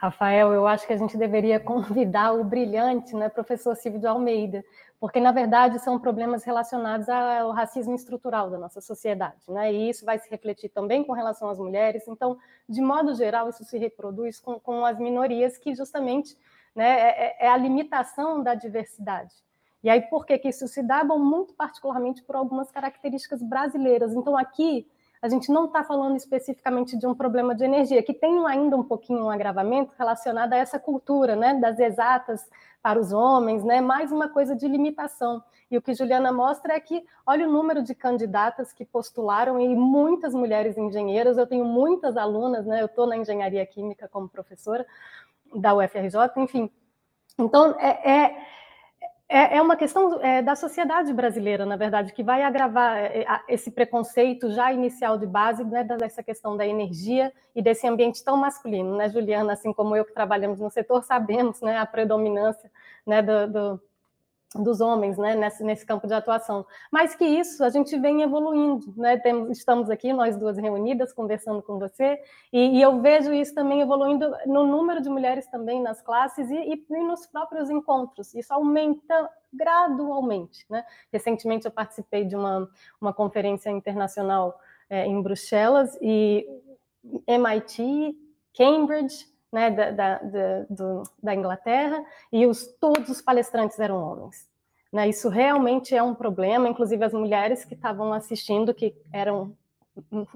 Rafael, 0.00 0.54
eu 0.54 0.66
acho 0.66 0.86
que 0.86 0.94
a 0.94 0.96
gente 0.96 1.18
deveria 1.18 1.60
convidar 1.60 2.32
o 2.32 2.42
brilhante 2.42 3.14
né, 3.14 3.28
professor 3.28 3.76
Silvio 3.76 4.00
de 4.00 4.06
Almeida, 4.06 4.64
porque, 4.98 5.20
na 5.20 5.30
verdade, 5.30 5.78
são 5.78 5.98
problemas 5.98 6.42
relacionados 6.42 7.08
ao 7.08 7.52
racismo 7.52 7.94
estrutural 7.94 8.50
da 8.50 8.58
nossa 8.58 8.80
sociedade, 8.80 9.40
né? 9.48 9.72
e 9.72 9.90
isso 9.90 10.04
vai 10.04 10.18
se 10.18 10.28
refletir 10.30 10.70
também 10.70 11.04
com 11.04 11.12
relação 11.12 11.48
às 11.48 11.58
mulheres. 11.58 12.06
Então, 12.08 12.38
de 12.68 12.80
modo 12.80 13.14
geral, 13.14 13.48
isso 13.48 13.64
se 13.64 13.78
reproduz 13.78 14.40
com, 14.40 14.58
com 14.58 14.84
as 14.84 14.98
minorias, 14.98 15.58
que 15.58 15.74
justamente 15.74 16.36
né, 16.74 17.00
é, 17.00 17.44
é, 17.44 17.46
é 17.46 17.48
a 17.48 17.56
limitação 17.56 18.42
da 18.42 18.54
diversidade. 18.54 19.34
E 19.82 19.88
aí, 19.88 20.02
por 20.02 20.26
que, 20.26 20.38
que 20.38 20.48
isso 20.48 20.68
se 20.68 20.82
dá? 20.82 21.02
Bom, 21.02 21.18
muito 21.18 21.54
particularmente 21.54 22.22
por 22.22 22.36
algumas 22.36 22.70
características 22.70 23.42
brasileiras. 23.42 24.12
Então, 24.12 24.36
aqui, 24.36 24.86
a 25.22 25.28
gente 25.28 25.50
não 25.52 25.66
está 25.66 25.84
falando 25.84 26.16
especificamente 26.16 26.96
de 26.96 27.06
um 27.06 27.14
problema 27.14 27.54
de 27.54 27.64
energia, 27.64 28.02
que 28.02 28.14
tem 28.14 28.46
ainda 28.46 28.76
um 28.76 28.82
pouquinho 28.82 29.24
um 29.24 29.30
agravamento 29.30 29.92
relacionado 29.98 30.52
a 30.52 30.56
essa 30.56 30.78
cultura, 30.78 31.36
né, 31.36 31.54
das 31.54 31.78
exatas 31.78 32.48
para 32.82 32.98
os 32.98 33.12
homens, 33.12 33.62
né, 33.62 33.80
mais 33.80 34.10
uma 34.10 34.28
coisa 34.28 34.56
de 34.56 34.66
limitação. 34.66 35.42
E 35.70 35.76
o 35.76 35.82
que 35.82 35.94
Juliana 35.94 36.32
mostra 36.32 36.74
é 36.74 36.80
que, 36.80 37.04
olha 37.26 37.46
o 37.46 37.52
número 37.52 37.82
de 37.82 37.94
candidatas 37.94 38.72
que 38.72 38.84
postularam 38.84 39.60
e 39.60 39.68
muitas 39.76 40.34
mulheres 40.34 40.76
engenheiras, 40.78 41.36
eu 41.36 41.46
tenho 41.46 41.64
muitas 41.64 42.16
alunas, 42.16 42.64
né, 42.64 42.80
eu 42.80 42.86
estou 42.86 43.06
na 43.06 43.16
engenharia 43.16 43.64
química 43.66 44.08
como 44.08 44.28
professora 44.28 44.86
da 45.54 45.74
UFRJ, 45.74 46.16
enfim. 46.38 46.70
Então, 47.38 47.76
é, 47.78 48.10
é 48.10 48.46
é, 49.32 49.58
é 49.58 49.62
uma 49.62 49.76
questão 49.76 50.20
é, 50.20 50.42
da 50.42 50.56
sociedade 50.56 51.12
brasileira, 51.12 51.64
na 51.64 51.76
verdade, 51.76 52.12
que 52.12 52.20
vai 52.20 52.42
agravar 52.42 52.96
é, 52.98 53.24
esse 53.48 53.70
preconceito 53.70 54.50
já 54.50 54.72
inicial 54.72 55.16
de 55.16 55.24
base, 55.24 55.62
né, 55.62 55.84
dessa 55.84 56.20
questão 56.20 56.56
da 56.56 56.66
energia 56.66 57.32
e 57.54 57.62
desse 57.62 57.86
ambiente 57.86 58.24
tão 58.24 58.36
masculino, 58.36 58.96
né, 58.96 59.08
Juliana? 59.08 59.52
Assim 59.52 59.72
como 59.72 59.94
eu 59.94 60.04
que 60.04 60.12
trabalhamos 60.12 60.58
no 60.58 60.68
setor, 60.68 61.04
sabemos 61.04 61.60
né, 61.60 61.78
a 61.78 61.86
predominância 61.86 62.68
né, 63.06 63.22
do, 63.22 63.46
do 63.46 63.80
dos 64.54 64.80
homens 64.80 65.16
né, 65.16 65.36
nesse, 65.36 65.62
nesse 65.62 65.86
campo 65.86 66.06
de 66.06 66.14
atuação. 66.14 66.66
Mas 66.90 67.14
que 67.14 67.24
isso 67.24 67.62
a 67.62 67.70
gente 67.70 67.96
vem 67.98 68.22
evoluindo, 68.22 68.92
né? 68.96 69.16
Temos, 69.18 69.56
estamos 69.56 69.88
aqui, 69.88 70.12
nós 70.12 70.36
duas 70.36 70.56
reunidas, 70.58 71.12
conversando 71.12 71.62
com 71.62 71.78
você, 71.78 72.20
e, 72.52 72.78
e, 72.78 72.82
eu 72.82 73.00
vejo 73.00 73.32
isso 73.32 73.54
também 73.54 73.80
evoluindo 73.80 74.32
no 74.46 74.66
número 74.66 75.00
de 75.00 75.08
mulheres 75.08 75.46
também 75.46 75.80
nas 75.80 76.02
classes 76.02 76.50
e, 76.50 76.56
e, 76.56 76.86
e 76.90 77.02
nos 77.04 77.26
próprios 77.26 77.70
encontros. 77.70 78.34
Isso 78.34 78.52
aumenta 78.52 79.30
gradualmente. 79.52 80.66
Né? 80.68 80.84
Recentemente 81.12 81.66
eu 81.66 81.70
participei 81.70 82.24
de 82.24 82.34
uma, 82.34 82.68
uma 83.00 83.12
conferência 83.12 83.70
internacional 83.70 84.58
é, 84.88 85.06
em 85.06 85.22
Bruxelas 85.22 85.96
e 86.02 86.44
MIT, 87.26 88.16
Cambridge, 88.52 89.26
né, 89.52 89.70
da, 89.70 89.90
da, 89.90 90.18
da, 90.18 90.66
do, 90.68 91.02
da 91.22 91.34
Inglaterra, 91.34 92.04
e 92.32 92.46
os, 92.46 92.66
todos 92.80 93.08
os 93.08 93.20
palestrantes 93.20 93.78
eram 93.78 94.02
homens. 94.02 94.48
Né, 94.92 95.08
isso 95.08 95.28
realmente 95.28 95.94
é 95.94 96.02
um 96.02 96.14
problema, 96.14 96.68
inclusive 96.68 97.04
as 97.04 97.12
mulheres 97.12 97.64
que 97.64 97.74
estavam 97.74 98.12
assistindo, 98.12 98.74
que 98.74 98.94
eram 99.12 99.56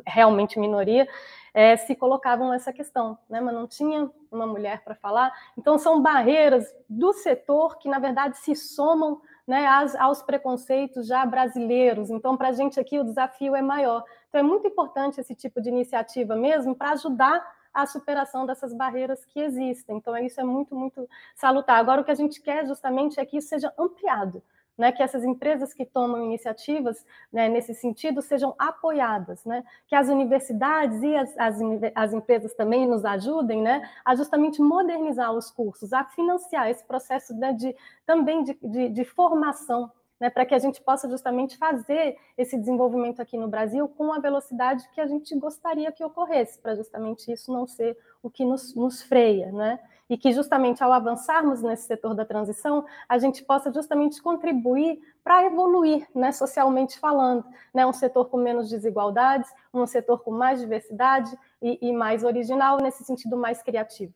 realmente 0.07 0.59
minoria, 0.59 1.09
é, 1.53 1.77
se 1.77 1.95
colocavam 1.95 2.51
nessa 2.51 2.73
questão, 2.73 3.17
né, 3.29 3.41
mas 3.41 3.55
não 3.55 3.67
tinha 3.67 4.11
uma 4.31 4.47
mulher 4.47 4.83
para 4.83 4.95
falar. 4.95 5.33
Então, 5.57 5.79
são 5.79 6.03
barreiras 6.03 6.75
do 6.89 7.13
setor 7.13 7.79
que, 7.79 7.89
na 7.89 7.99
verdade, 7.99 8.37
se 8.39 8.57
somam 8.57 9.21
né, 9.47 9.67
aos, 9.67 9.95
aos, 9.95 10.23
preconceitos 10.23 11.07
já 11.07 11.25
brasileiros. 11.25 12.11
Então, 12.11 12.37
para 12.37 12.49
a 12.49 12.53
gente 12.53 12.81
aqui, 12.81 12.99
o 12.99 13.05
desafio 13.05 13.55
é 13.55 13.63
maior. 13.63 14.03
Então, 14.29 14.41
é 14.41 14.43
muito 14.43 14.67
importante 14.67 15.21
esse 15.21 15.35
tipo 15.35 15.61
de 15.61 15.69
iniciativa 15.69 16.35
mesmo 16.35 16.75
para 16.75 16.91
ajudar 16.93 17.45
a 17.75 17.87
superação 17.87 18.47
dessas 18.47 18.73
barreiras 18.73 19.25
que 19.25 19.41
existem. 19.41 19.97
Então, 19.97 20.17
isso 20.17 20.41
é 20.41 20.45
muito, 20.45 20.77
muito 20.77 21.09
salutar. 21.35 21.79
Agora, 21.79 22.01
o 22.01 22.05
que 22.05 22.13
a 22.13 22.15
gente 22.15 22.41
quer 22.41 22.67
justamente 22.67 23.19
é 23.19 23.27
que 23.27 23.39
isso 23.39 23.49
seja 23.49 23.73
ampliado. 23.77 24.43
Né, 24.77 24.91
que 24.91 25.05
essas 25.05 25.23
empresas 25.23 25.73
que 25.73 25.87
tomam 25.87 26.25
iniciativas 26.25 27.07
né, 27.33 27.49
nesse 27.49 27.73
sentido 27.77 28.21
sejam 28.21 28.57
apoiadas, 28.59 29.45
né, 29.45 29.63
que 29.87 29.95
as 29.95 30.09
universidades 30.09 31.01
e 31.01 31.15
as, 31.15 31.33
as, 31.39 31.61
as, 31.95 32.13
empresas 32.13 32.53
também 32.55 32.85
nos 32.85 33.05
ajudem 33.05 33.63
né, 33.63 33.89
a 34.05 34.17
justamente 34.17 34.61
modernizar 34.61 35.31
os 35.31 35.49
cursos, 35.49 35.93
a 35.93 36.03
financiar 36.03 36.69
esse 36.69 36.85
processo 36.85 37.33
né, 37.37 37.53
de, 37.53 37.73
também 38.05 38.43
de, 38.43 38.59
de, 38.61 38.89
de 38.89 39.05
formação 39.05 39.93
né, 40.21 40.31
para 40.31 40.47
que 40.47 40.55
a 40.55 40.59
gente 40.59 40.81
possa 40.81 41.09
justamente 41.09 41.57
fazer 41.57 42.17
esse 42.37 42.57
desenvolvimento 42.57 43.21
aqui 43.21 43.37
no 43.37 43.49
Brasil 43.49 43.89
com 43.89 44.13
a 44.13 44.19
velocidade 44.19 44.89
que 44.93 45.01
a 45.01 45.07
gente 45.07 45.35
gostaria 45.37 45.93
que 45.93 46.05
ocorresse, 46.05 46.59
para 46.59 46.75
justamente 46.75 47.31
isso 47.33 47.53
não 47.53 47.67
ser 47.67 47.97
o 48.23 48.31
que 48.31 48.45
nos, 48.45 48.75
nos 48.75 49.03
freia, 49.03 49.51
né? 49.53 49.79
E 50.09 50.19
que 50.19 50.33
justamente 50.33 50.83
ao 50.83 50.93
avançarmos 50.93 51.63
nesse 51.63 51.87
setor 51.87 52.15
da 52.15 52.25
transição, 52.25 52.85
a 53.09 53.19
gente 53.19 53.43
possa 53.43 53.73
justamente 53.73 54.23
contribuir 54.23 55.01
para 55.23 55.47
evoluir, 55.47 56.07
né, 56.15 56.31
socialmente 56.31 56.99
falando, 56.99 57.45
né, 57.73 57.87
um 57.87 57.93
setor 57.93 58.29
com 58.29 58.37
menos 58.37 58.69
desigualdades, 58.69 59.51
um 59.73 59.87
setor 59.87 60.23
com 60.23 60.31
mais 60.31 60.61
diversidade 60.61 61.35
e, 61.61 61.79
e 61.89 61.93
mais 61.93 62.23
original, 62.23 62.77
nesse 62.77 63.03
sentido 63.03 63.37
mais 63.37 63.63
criativo. 63.63 64.13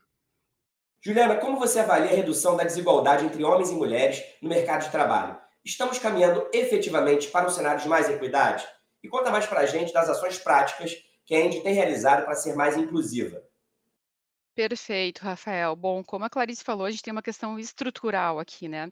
Juliana, 1.01 1.37
como 1.37 1.59
você 1.59 1.81
avalia 1.81 2.11
a 2.11 2.15
redução 2.15 2.57
da 2.57 2.65
desigualdade 2.65 3.25
entre 3.25 3.43
homens 3.45 3.71
e 3.71 3.75
mulheres 3.75 4.23
no 4.43 4.49
mercado 4.49 4.85
de 4.85 4.91
trabalho? 4.91 5.39
Estamos 5.65 5.99
caminhando 5.99 6.49
efetivamente 6.53 7.29
para 7.29 7.47
um 7.47 7.51
cenário 7.51 7.81
de 7.81 7.89
mais 7.89 8.09
equidade? 8.09 8.67
E 9.03 9.09
conta 9.09 9.31
mais 9.31 9.47
para 9.47 9.61
a 9.61 9.67
gente 9.67 9.93
das 9.93 10.09
ações 10.09 10.39
práticas 10.39 10.97
que 11.25 11.35
a 11.35 11.39
Andy 11.39 11.61
tem 11.61 11.75
realizado 11.75 12.25
para 12.25 12.35
ser 12.35 12.55
mais 12.57 12.77
inclusiva. 12.77 13.43
Perfeito, 14.55 15.21
Rafael. 15.21 15.77
Bom, 15.77 16.03
como 16.03 16.25
a 16.25 16.31
Clarice 16.31 16.65
falou, 16.65 16.87
a 16.87 16.91
gente 16.91 17.03
tem 17.03 17.13
uma 17.13 17.23
questão 17.23 17.59
estrutural 17.59 18.41
aqui, 18.41 18.67
né? 18.67 18.91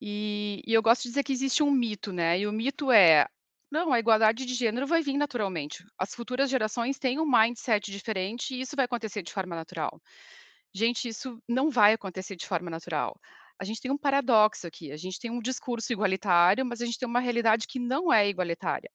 E, 0.00 0.62
e 0.66 0.72
eu 0.72 0.82
gosto 0.82 1.02
de 1.02 1.08
dizer 1.10 1.22
que 1.22 1.32
existe 1.32 1.62
um 1.62 1.70
mito, 1.70 2.12
né? 2.12 2.38
E 2.38 2.46
o 2.46 2.52
mito 2.52 2.90
é 2.90 3.26
não, 3.70 3.92
a 3.92 3.98
igualdade 3.98 4.44
de 4.44 4.54
gênero 4.54 4.86
vai 4.86 5.02
vir 5.02 5.16
naturalmente. 5.16 5.84
As 5.98 6.14
futuras 6.14 6.50
gerações 6.50 6.98
têm 6.98 7.18
um 7.18 7.24
mindset 7.24 7.90
diferente 7.90 8.54
e 8.54 8.60
isso 8.60 8.76
vai 8.76 8.84
acontecer 8.84 9.22
de 9.22 9.32
forma 9.32 9.56
natural. 9.56 10.00
Gente, 10.74 11.08
isso 11.08 11.42
não 11.48 11.70
vai 11.70 11.94
acontecer 11.94 12.36
de 12.36 12.46
forma 12.46 12.70
natural 12.70 13.18
a 13.62 13.64
gente 13.64 13.80
tem 13.80 13.92
um 13.92 13.96
paradoxo 13.96 14.66
aqui. 14.66 14.90
A 14.90 14.96
gente 14.96 15.20
tem 15.20 15.30
um 15.30 15.40
discurso 15.40 15.92
igualitário, 15.92 16.66
mas 16.66 16.82
a 16.82 16.84
gente 16.84 16.98
tem 16.98 17.08
uma 17.08 17.20
realidade 17.20 17.68
que 17.68 17.78
não 17.78 18.12
é 18.12 18.28
igualitária. 18.28 18.90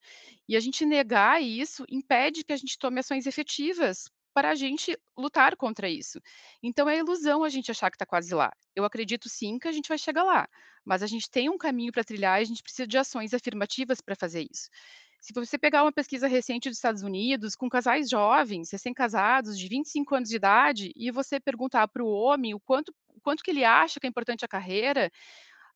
E 0.45 0.57
a 0.57 0.59
gente 0.59 0.85
negar 0.85 1.41
isso 1.41 1.85
impede 1.89 2.43
que 2.43 2.51
a 2.51 2.57
gente 2.57 2.77
tome 2.77 2.99
ações 2.99 3.25
efetivas 3.25 4.09
para 4.33 4.49
a 4.49 4.55
gente 4.55 4.93
lutar 5.17 5.55
contra 5.55 5.89
isso. 5.89 6.19
Então 6.61 6.89
é 6.89 6.97
ilusão 6.97 7.45
a 7.45 7.49
gente 7.49 7.71
achar 7.71 7.89
que 7.89 7.95
está 7.95 8.05
quase 8.05 8.35
lá. 8.35 8.51
Eu 8.75 8.83
acredito 8.83 9.29
sim 9.29 9.57
que 9.57 9.69
a 9.69 9.71
gente 9.71 9.87
vai 9.87 9.97
chegar 9.97 10.23
lá, 10.23 10.49
mas 10.83 11.01
a 11.01 11.07
gente 11.07 11.29
tem 11.29 11.49
um 11.49 11.57
caminho 11.57 11.93
para 11.93 12.03
trilhar 12.03 12.39
e 12.39 12.43
a 12.43 12.45
gente 12.45 12.61
precisa 12.61 12.85
de 12.85 12.97
ações 12.97 13.33
afirmativas 13.33 14.01
para 14.01 14.17
fazer 14.17 14.45
isso. 14.51 14.67
Se 15.21 15.33
você 15.33 15.57
pegar 15.57 15.83
uma 15.83 15.93
pesquisa 15.93 16.27
recente 16.27 16.67
dos 16.67 16.77
Estados 16.77 17.03
Unidos 17.03 17.55
com 17.55 17.69
casais 17.69 18.09
jovens, 18.09 18.69
recém-casados, 18.69 19.57
de 19.57 19.67
25 19.69 20.13
anos 20.13 20.29
de 20.29 20.35
idade, 20.35 20.91
e 20.93 21.09
você 21.09 21.39
perguntar 21.39 21.87
para 21.87 22.03
o 22.03 22.11
homem 22.11 22.53
o 22.53 22.59
quanto 22.59 22.93
quanto 23.21 23.43
que 23.43 23.51
ele 23.51 23.63
acha 23.63 23.99
que 23.99 24.07
é 24.07 24.09
importante 24.09 24.45
a 24.45 24.47
carreira, 24.47 25.11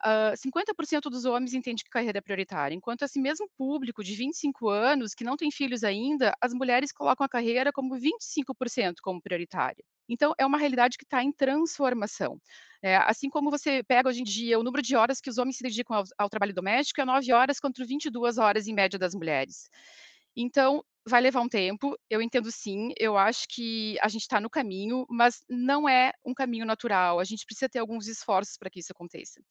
uh, 0.06 0.36
50% 0.36 1.10
dos 1.10 1.26
homens 1.26 1.54
entende 1.54 1.84
que 1.84 1.90
carreira 1.90 2.18
é 2.18 2.22
prioritária, 2.22 2.76
enquanto 2.76 3.04
esse 3.04 3.20
mesmo 3.20 3.50
público 3.58 4.04
de 4.04 4.16
25 4.16 4.70
anos, 4.70 5.14
que 5.14 5.24
não 5.24 5.38
tem 5.38 5.52
filhos 5.52 5.84
ainda, 5.84 6.34
as 6.42 6.54
mulheres 6.54 6.92
colocam 6.92 7.26
a 7.26 7.30
carreira 7.30 7.72
como 7.72 7.96
25% 7.96 8.96
como 9.02 9.22
prioritária. 9.22 9.84
Então, 10.10 10.34
é 10.38 10.46
uma 10.46 10.58
realidade 10.58 10.98
que 10.98 11.06
está 11.06 11.24
em 11.24 11.32
transformação. 11.32 12.38
É, 12.84 12.98
assim 12.98 13.30
como 13.30 13.52
você 13.52 13.84
pega 13.84 14.10
hoje 14.10 14.22
em 14.22 14.24
dia 14.24 14.60
o 14.60 14.64
número 14.64 14.82
de 14.82 14.96
horas 14.96 15.22
que 15.22 15.30
os 15.30 15.38
homens 15.38 15.58
se 15.58 15.64
dedicam 15.64 15.98
ao, 15.98 16.04
ao 16.18 16.30
trabalho 16.30 16.54
doméstico, 16.54 17.00
é 17.00 17.06
9 17.06 17.32
horas 17.32 17.60
contra 17.60 17.86
22 17.86 18.38
horas 18.38 18.68
em 18.68 18.74
média 18.74 18.98
das 19.00 19.14
mulheres. 19.14 19.70
Então, 20.36 20.84
vai 21.08 21.22
levar 21.22 21.42
um 21.42 21.50
tempo, 21.50 21.98
eu 22.10 22.22
entendo 22.22 22.52
sim, 22.52 22.92
eu 23.00 23.18
acho 23.18 23.46
que 23.50 23.98
a 24.02 24.08
gente 24.08 24.22
está 24.22 24.40
no 24.40 24.50
caminho, 24.50 25.06
mas 25.10 25.44
não 25.50 25.88
é 25.90 26.12
um 26.26 26.34
caminho 26.34 26.66
natural, 26.66 27.20
a 27.20 27.24
gente 27.24 27.46
precisa 27.46 27.70
ter 27.70 27.80
alguns 27.80 28.08
esforços 28.08 28.58
para 28.58 28.70
que 28.70 28.80
isso 28.80 28.92
aconteça. 28.92 29.42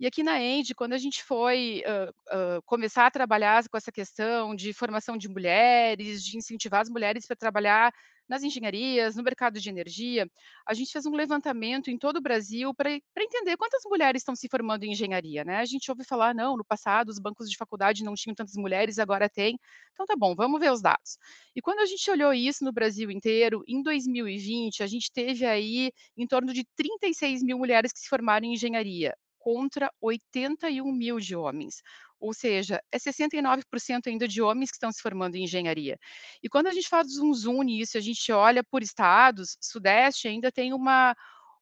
E 0.00 0.06
aqui 0.06 0.22
na 0.22 0.40
END, 0.40 0.74
quando 0.74 0.94
a 0.94 0.98
gente 0.98 1.22
foi 1.22 1.82
uh, 1.86 2.10
uh, 2.58 2.62
começar 2.66 3.06
a 3.06 3.10
trabalhar 3.10 3.62
com 3.68 3.76
essa 3.76 3.92
questão 3.92 4.54
de 4.54 4.72
formação 4.72 5.16
de 5.16 5.28
mulheres, 5.28 6.24
de 6.24 6.36
incentivar 6.36 6.80
as 6.80 6.88
mulheres 6.90 7.26
para 7.26 7.36
trabalhar 7.36 7.92
nas 8.28 8.42
engenharias, 8.42 9.14
no 9.16 9.22
mercado 9.22 9.60
de 9.60 9.68
energia, 9.68 10.28
a 10.66 10.74
gente 10.74 10.90
fez 10.90 11.06
um 11.06 11.14
levantamento 11.14 11.90
em 11.90 11.98
todo 11.98 12.16
o 12.16 12.20
Brasil 12.20 12.74
para 12.74 12.90
entender 13.18 13.56
quantas 13.56 13.82
mulheres 13.84 14.22
estão 14.22 14.34
se 14.34 14.48
formando 14.48 14.84
em 14.84 14.92
engenharia, 14.92 15.44
né? 15.44 15.58
A 15.58 15.64
gente 15.64 15.90
ouve 15.90 16.04
falar, 16.04 16.34
não, 16.34 16.56
no 16.56 16.64
passado 16.64 17.08
os 17.10 17.18
bancos 17.18 17.48
de 17.50 17.56
faculdade 17.56 18.02
não 18.02 18.14
tinham 18.14 18.34
tantas 18.34 18.54
mulheres, 18.56 18.98
agora 18.98 19.28
tem. 19.28 19.58
Então 19.92 20.06
tá 20.06 20.16
bom, 20.16 20.34
vamos 20.34 20.58
ver 20.60 20.72
os 20.72 20.80
dados. 20.80 21.18
E 21.54 21.60
quando 21.60 21.80
a 21.80 21.86
gente 21.86 22.10
olhou 22.10 22.32
isso 22.32 22.64
no 22.64 22.72
Brasil 22.72 23.10
inteiro, 23.10 23.62
em 23.68 23.82
2020, 23.82 24.82
a 24.82 24.86
gente 24.86 25.12
teve 25.12 25.44
aí 25.44 25.92
em 26.16 26.26
torno 26.26 26.52
de 26.52 26.64
36 26.76 27.42
mil 27.42 27.58
mulheres 27.58 27.92
que 27.92 28.00
se 28.00 28.08
formaram 28.08 28.46
em 28.46 28.54
engenharia 28.54 29.14
contra 29.42 29.92
81 30.00 30.92
mil 30.92 31.18
de 31.18 31.34
homens. 31.34 31.82
Ou 32.20 32.32
seja, 32.32 32.80
é 32.92 32.96
69% 32.96 34.06
ainda 34.06 34.28
de 34.28 34.40
homens 34.40 34.70
que 34.70 34.76
estão 34.76 34.92
se 34.92 35.02
formando 35.02 35.34
em 35.34 35.42
engenharia. 35.42 35.98
E 36.40 36.48
quando 36.48 36.68
a 36.68 36.72
gente 36.72 36.88
faz 36.88 37.18
um 37.18 37.34
zoom 37.34 37.62
nisso, 37.62 37.98
a 37.98 38.00
gente 38.00 38.30
olha 38.30 38.62
por 38.62 38.84
estados, 38.84 39.58
Sudeste 39.60 40.28
ainda 40.28 40.52
tem 40.52 40.72
uma, 40.72 41.16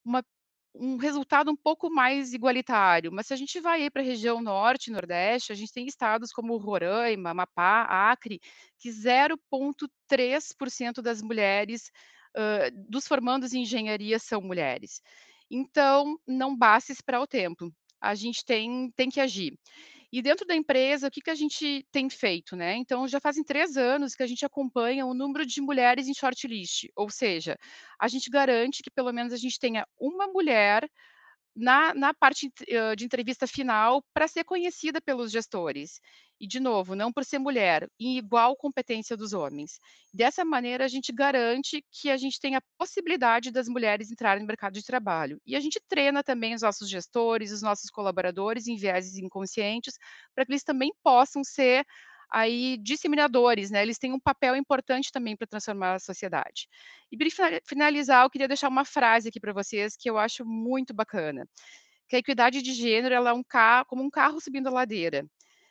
uma 0.05 0.23
um 0.75 0.97
resultado 0.97 1.49
um 1.51 1.55
pouco 1.55 1.89
mais 1.89 2.33
igualitário, 2.33 3.11
mas 3.11 3.25
se 3.27 3.33
a 3.33 3.35
gente 3.35 3.59
vai 3.59 3.89
para 3.89 4.03
a 4.03 4.05
região 4.05 4.39
norte 4.41 4.87
e 4.87 4.93
nordeste, 4.93 5.51
a 5.51 5.55
gente 5.55 5.73
tem 5.73 5.87
estados 5.87 6.31
como 6.31 6.55
Roraima, 6.57 7.31
Amapá, 7.31 8.11
Acre, 8.11 8.39
que 8.77 8.89
0,3% 8.89 11.01
das 11.01 11.21
mulheres, 11.21 11.91
uh, 12.37 12.71
dos 12.87 13.07
formandos 13.07 13.53
em 13.53 13.63
engenharia 13.63 14.19
são 14.19 14.41
mulheres. 14.41 15.01
Então, 15.51 16.17
não 16.25 16.55
basta 16.55 16.93
esperar 16.93 17.21
o 17.21 17.27
tempo, 17.27 17.73
a 17.99 18.15
gente 18.15 18.45
tem, 18.45 18.89
tem 18.95 19.09
que 19.09 19.19
agir. 19.19 19.59
E 20.11 20.21
dentro 20.21 20.45
da 20.45 20.55
empresa, 20.55 21.07
o 21.07 21.11
que, 21.11 21.21
que 21.21 21.29
a 21.29 21.35
gente 21.35 21.85
tem 21.91 22.09
feito, 22.09 22.55
né? 22.55 22.75
Então, 22.75 23.07
já 23.07 23.19
fazem 23.19 23.43
três 23.43 23.77
anos 23.77 24.15
que 24.15 24.23
a 24.23 24.27
gente 24.27 24.45
acompanha 24.45 25.05
o 25.05 25.13
número 25.13 25.45
de 25.45 25.61
mulheres 25.61 26.07
em 26.07 26.13
shortlist, 26.13 26.87
ou 26.95 27.09
seja, 27.09 27.57
a 27.99 28.07
gente 28.07 28.29
garante 28.29 28.81
que 28.81 28.91
pelo 28.91 29.11
menos 29.11 29.31
a 29.33 29.37
gente 29.37 29.59
tenha 29.59 29.85
uma 29.99 30.27
mulher 30.27 30.89
na, 31.55 31.93
na 31.93 32.13
parte 32.13 32.51
de 32.97 33.05
entrevista 33.05 33.45
final 33.45 34.03
para 34.13 34.27
ser 34.27 34.43
conhecida 34.43 35.01
pelos 35.01 35.31
gestores. 35.31 35.99
E, 36.39 36.47
de 36.47 36.59
novo, 36.59 36.95
não 36.95 37.13
por 37.13 37.23
ser 37.23 37.37
mulher, 37.37 37.87
em 37.99 38.17
igual 38.17 38.55
competência 38.55 39.15
dos 39.15 39.31
homens. 39.31 39.79
Dessa 40.11 40.43
maneira, 40.43 40.83
a 40.83 40.87
gente 40.87 41.11
garante 41.11 41.85
que 41.91 42.09
a 42.09 42.17
gente 42.17 42.39
tenha 42.39 42.57
a 42.57 42.63
possibilidade 42.79 43.51
das 43.51 43.67
mulheres 43.67 44.09
entrarem 44.09 44.41
no 44.41 44.47
mercado 44.47 44.73
de 44.73 44.83
trabalho. 44.83 45.39
E 45.45 45.55
a 45.55 45.59
gente 45.59 45.79
treina 45.87 46.23
também 46.23 46.55
os 46.55 46.63
nossos 46.63 46.89
gestores, 46.89 47.51
os 47.51 47.61
nossos 47.61 47.91
colaboradores 47.91 48.67
em 48.67 48.75
vieses 48.75 49.17
inconscientes, 49.17 49.99
para 50.33 50.43
que 50.43 50.51
eles 50.51 50.63
também 50.63 50.91
possam 51.03 51.43
ser 51.43 51.85
aí 52.31 52.77
disseminadores, 52.77 53.69
né? 53.69 53.81
Eles 53.81 53.97
têm 53.97 54.13
um 54.13 54.19
papel 54.19 54.55
importante 54.55 55.11
também 55.11 55.35
para 55.35 55.45
transformar 55.45 55.95
a 55.95 55.99
sociedade. 55.99 56.67
E 57.11 57.17
para 57.17 57.59
finalizar, 57.65 58.25
eu 58.25 58.29
queria 58.29 58.47
deixar 58.47 58.69
uma 58.69 58.85
frase 58.85 59.29
aqui 59.29 59.39
para 59.39 59.51
vocês 59.51 59.97
que 59.97 60.09
eu 60.09 60.17
acho 60.17 60.45
muito 60.45 60.93
bacana. 60.93 61.47
Que 62.07 62.15
a 62.15 62.19
equidade 62.19 62.61
de 62.61 62.73
gênero 62.73 63.13
ela 63.13 63.31
é 63.31 63.33
um 63.33 63.43
carro, 63.43 63.85
como 63.85 64.03
um 64.03 64.09
carro 64.09 64.39
subindo 64.39 64.67
a 64.67 64.71
ladeira. 64.71 65.25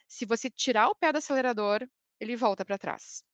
Se 0.07 0.27
você 0.27 0.51
tirar 0.51 0.89
o 0.89 0.95
pé 0.95 1.13
do 1.13 1.19
acelerador, 1.19 1.87
ele 2.21 2.37
volta 2.37 2.65
para 2.65 2.77
trás. 2.77 3.25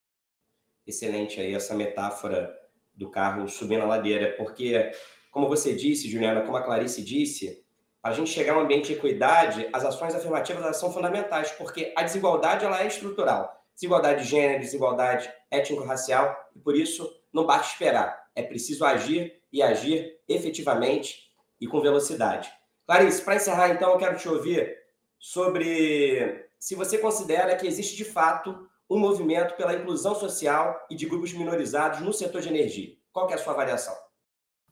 Excelente 0.86 1.40
aí 1.40 1.52
essa 1.54 1.74
metáfora 1.74 2.54
do 2.94 3.10
carro 3.10 3.48
subindo 3.48 3.82
a 3.82 3.86
ladeira, 3.86 4.36
porque 4.36 4.92
como 5.30 5.48
você 5.48 5.74
disse, 5.74 6.08
Juliana, 6.08 6.42
como 6.42 6.56
a 6.56 6.62
Clarice 6.62 7.02
disse, 7.02 7.65
a 8.06 8.12
gente 8.12 8.30
chegar 8.30 8.54
a 8.54 8.58
um 8.58 8.60
ambiente 8.60 8.86
de 8.86 8.92
equidade, 8.92 9.68
as 9.72 9.84
ações 9.84 10.14
afirmativas 10.14 10.76
são 10.76 10.92
fundamentais, 10.92 11.50
porque 11.52 11.92
a 11.96 12.02
desigualdade 12.02 12.64
ela 12.64 12.82
é 12.82 12.86
estrutural. 12.86 13.64
Desigualdade 13.74 14.22
de 14.22 14.28
gênero, 14.28 14.60
desigualdade 14.60 15.28
étnico-racial, 15.50 16.48
e 16.54 16.60
por 16.60 16.76
isso 16.76 17.12
não 17.32 17.44
basta 17.44 17.72
esperar. 17.72 18.30
É 18.34 18.42
preciso 18.42 18.84
agir 18.84 19.42
e 19.52 19.60
agir 19.60 20.18
efetivamente 20.28 21.32
e 21.60 21.66
com 21.66 21.80
velocidade. 21.80 22.48
Clarice, 22.86 23.22
para 23.22 23.34
encerrar, 23.34 23.70
então, 23.70 23.90
eu 23.90 23.98
quero 23.98 24.16
te 24.16 24.28
ouvir 24.28 24.72
sobre 25.18 26.48
se 26.60 26.76
você 26.76 26.98
considera 26.98 27.56
que 27.56 27.66
existe 27.66 27.96
de 27.96 28.04
fato 28.04 28.68
um 28.88 28.98
movimento 28.98 29.56
pela 29.56 29.74
inclusão 29.74 30.14
social 30.14 30.86
e 30.88 30.94
de 30.94 31.06
grupos 31.06 31.32
minorizados 31.32 32.00
no 32.00 32.12
setor 32.12 32.40
de 32.40 32.48
energia. 32.50 32.94
Qual 33.12 33.28
é 33.28 33.34
a 33.34 33.38
sua 33.38 33.52
avaliação? 33.52 34.05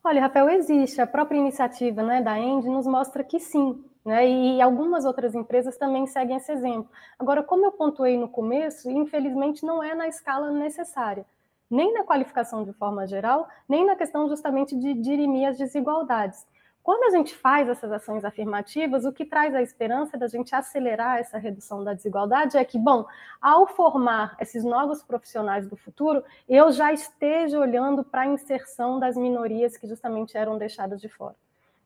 Olha, 0.07 0.21
Rafael, 0.21 0.51
existe. 0.51 1.01
A 1.01 1.07
própria 1.07 1.39
iniciativa 1.39 2.03
né, 2.03 2.21
da 2.21 2.39
End 2.39 2.69
nos 2.69 2.87
mostra 2.87 3.25
que 3.25 3.41
sim. 3.41 3.83
Né, 4.05 4.29
e 4.29 4.61
algumas 4.61 5.07
outras 5.07 5.35
empresas 5.35 5.79
também 5.79 6.07
seguem 6.07 6.37
esse 6.37 6.53
exemplo. 6.53 6.91
Agora, 7.19 7.43
como 7.43 7.65
eu 7.65 7.73
pontuei 7.73 8.19
no 8.19 8.29
começo, 8.29 8.91
infelizmente 8.91 9.65
não 9.65 9.83
é 9.83 9.95
na 9.95 10.07
escala 10.07 10.51
necessária, 10.51 11.25
nem 11.71 11.95
na 11.95 12.05
qualificação 12.05 12.65
de 12.65 12.73
forma 12.75 13.07
geral, 13.07 13.49
nem 13.67 13.87
na 13.87 13.97
questão 13.97 14.29
justamente 14.29 14.77
de 14.79 14.93
dirimir 14.93 15.49
as 15.49 15.57
desigualdades. 15.57 16.47
Quando 16.85 17.05
a 17.05 17.17
gente 17.17 17.35
faz 17.35 17.67
essas 17.67 17.91
ações 17.91 18.27
afirmativas, 18.27 19.07
o 19.07 19.13
que 19.13 19.25
traz 19.25 19.55
a 19.55 19.63
esperança 19.63 20.19
da 20.19 20.29
gente 20.29 20.55
acelerar 20.55 21.19
essa 21.19 21.39
redução 21.39 21.83
da 21.83 21.95
desigualdade 21.95 22.59
é 22.59 22.65
que, 22.65 22.79
bom, 22.79 23.07
ao 23.41 23.67
formar 23.67 24.37
esses 24.39 24.63
novos 24.63 25.03
profissionais 25.03 25.67
do 25.67 25.77
futuro, 25.77 26.23
eu 26.47 26.71
já 26.71 26.93
esteja 26.93 27.59
olhando 27.59 28.05
para 28.05 28.21
a 28.21 28.27
inserção 28.27 29.01
das 29.01 29.17
minorias 29.17 29.79
que 29.79 29.87
justamente 29.87 30.37
eram 30.37 30.59
deixadas 30.59 31.01
de 31.01 31.09
fora. 31.09 31.35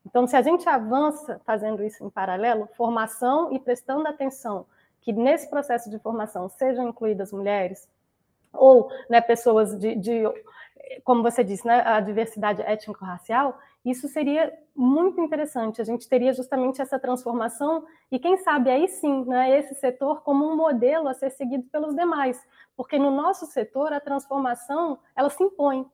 Então, 0.05 0.26
se 0.26 0.35
a 0.35 0.43
gente 0.43 0.69
avança 0.69 1.40
fazendo 1.45 1.85
isso 1.85 2.05
em 2.05 2.11
paralelo, 2.11 2.69
formação 2.76 3.52
e 3.52 3.61
prestando 3.61 4.09
atenção 4.09 4.67
que 5.00 5.12
nesse 5.12 5.49
processo 5.49 5.88
de 5.88 6.00
formação 6.00 6.49
sejam 6.49 6.88
incluídas 6.88 7.33
mulheres 7.33 7.88
ou 8.52 8.90
né, 9.09 9.21
pessoas 9.21 9.78
de, 9.78 9.95
de, 9.95 10.25
como 11.05 11.23
você 11.23 11.45
disse, 11.45 11.64
né, 11.64 11.83
a 11.87 12.00
diversidade 12.00 12.62
étnico-racial, 12.62 13.57
isso 13.85 14.08
seria 14.08 14.52
muito 14.75 15.20
interessante. 15.20 15.80
A 15.80 15.85
gente 15.85 16.08
teria 16.08 16.32
justamente 16.32 16.80
essa 16.80 16.99
transformação 16.99 17.85
e, 18.11 18.18
quem 18.18 18.37
sabe, 18.38 18.70
aí 18.70 18.88
sim, 18.88 19.25
né, 19.25 19.58
esse 19.58 19.75
setor 19.75 20.23
como 20.23 20.45
um 20.45 20.56
modelo 20.56 21.08
a 21.08 21.14
ser 21.14 21.30
seguido 21.30 21.64
pelos 21.71 21.95
demais, 21.95 22.41
porque 22.76 22.99
no 22.99 23.10
nosso 23.10 23.47
setor 23.47 23.93
a 23.93 24.00
transformação 24.00 24.99
ela 25.17 25.30
se 25.30 25.43
impõe. 25.43 25.86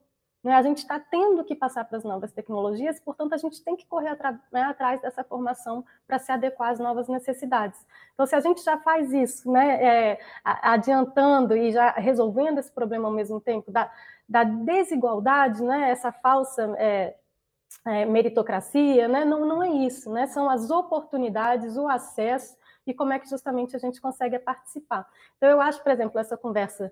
Né? 0.45 0.53
A 0.53 0.61
gente 0.61 0.77
está 0.77 0.99
tendo 0.99 1.43
que 1.43 1.55
passar 1.55 1.83
para 1.85 1.97
as 1.97 2.03
novas 2.03 2.31
tecnologias, 2.31 2.99
portanto, 2.99 3.33
a 3.33 3.37
gente 3.37 3.63
tem 3.63 3.75
que 3.75 3.87
correr 3.87 4.15
né, 4.51 4.61
atrás 4.61 5.01
dessa 5.01 5.23
formação 5.23 5.83
para 6.05 6.19
se 6.19 6.31
adequar 6.31 6.69
às 6.69 6.79
novas 6.79 7.07
necessidades. 7.07 7.83
Então, 8.13 8.27
se 8.27 8.35
a 8.35 8.39
gente 8.39 8.63
já 8.63 8.77
faz 8.77 9.11
isso, 9.11 9.51
né, 9.51 9.83
é, 9.83 10.19
adiantando 10.43 11.57
e 11.57 11.71
já 11.71 11.89
resolvendo 11.93 12.59
esse 12.59 12.71
problema 12.71 13.07
ao 13.07 13.13
mesmo 13.13 13.41
tempo 13.41 13.71
da, 13.71 13.91
da 14.29 14.43
desigualdade, 14.43 15.63
né, 15.63 15.89
essa 15.89 16.11
falsa 16.11 16.75
é, 16.77 17.15
é, 17.85 18.05
meritocracia, 18.05 19.07
né? 19.07 19.23
não, 19.23 19.45
não 19.45 19.63
é 19.63 19.69
isso, 19.69 20.11
né? 20.11 20.27
são 20.27 20.49
as 20.49 20.69
oportunidades, 20.69 21.77
o 21.77 21.87
acesso 21.87 22.55
e 22.85 22.93
como 22.93 23.13
é 23.13 23.19
que 23.19 23.29
justamente 23.29 23.75
a 23.75 23.79
gente 23.79 23.99
consegue 23.99 24.37
participar. 24.39 25.07
Então, 25.37 25.49
eu 25.49 25.59
acho, 25.59 25.81
por 25.81 25.91
exemplo, 25.91 26.19
essa 26.19 26.37
conversa 26.37 26.91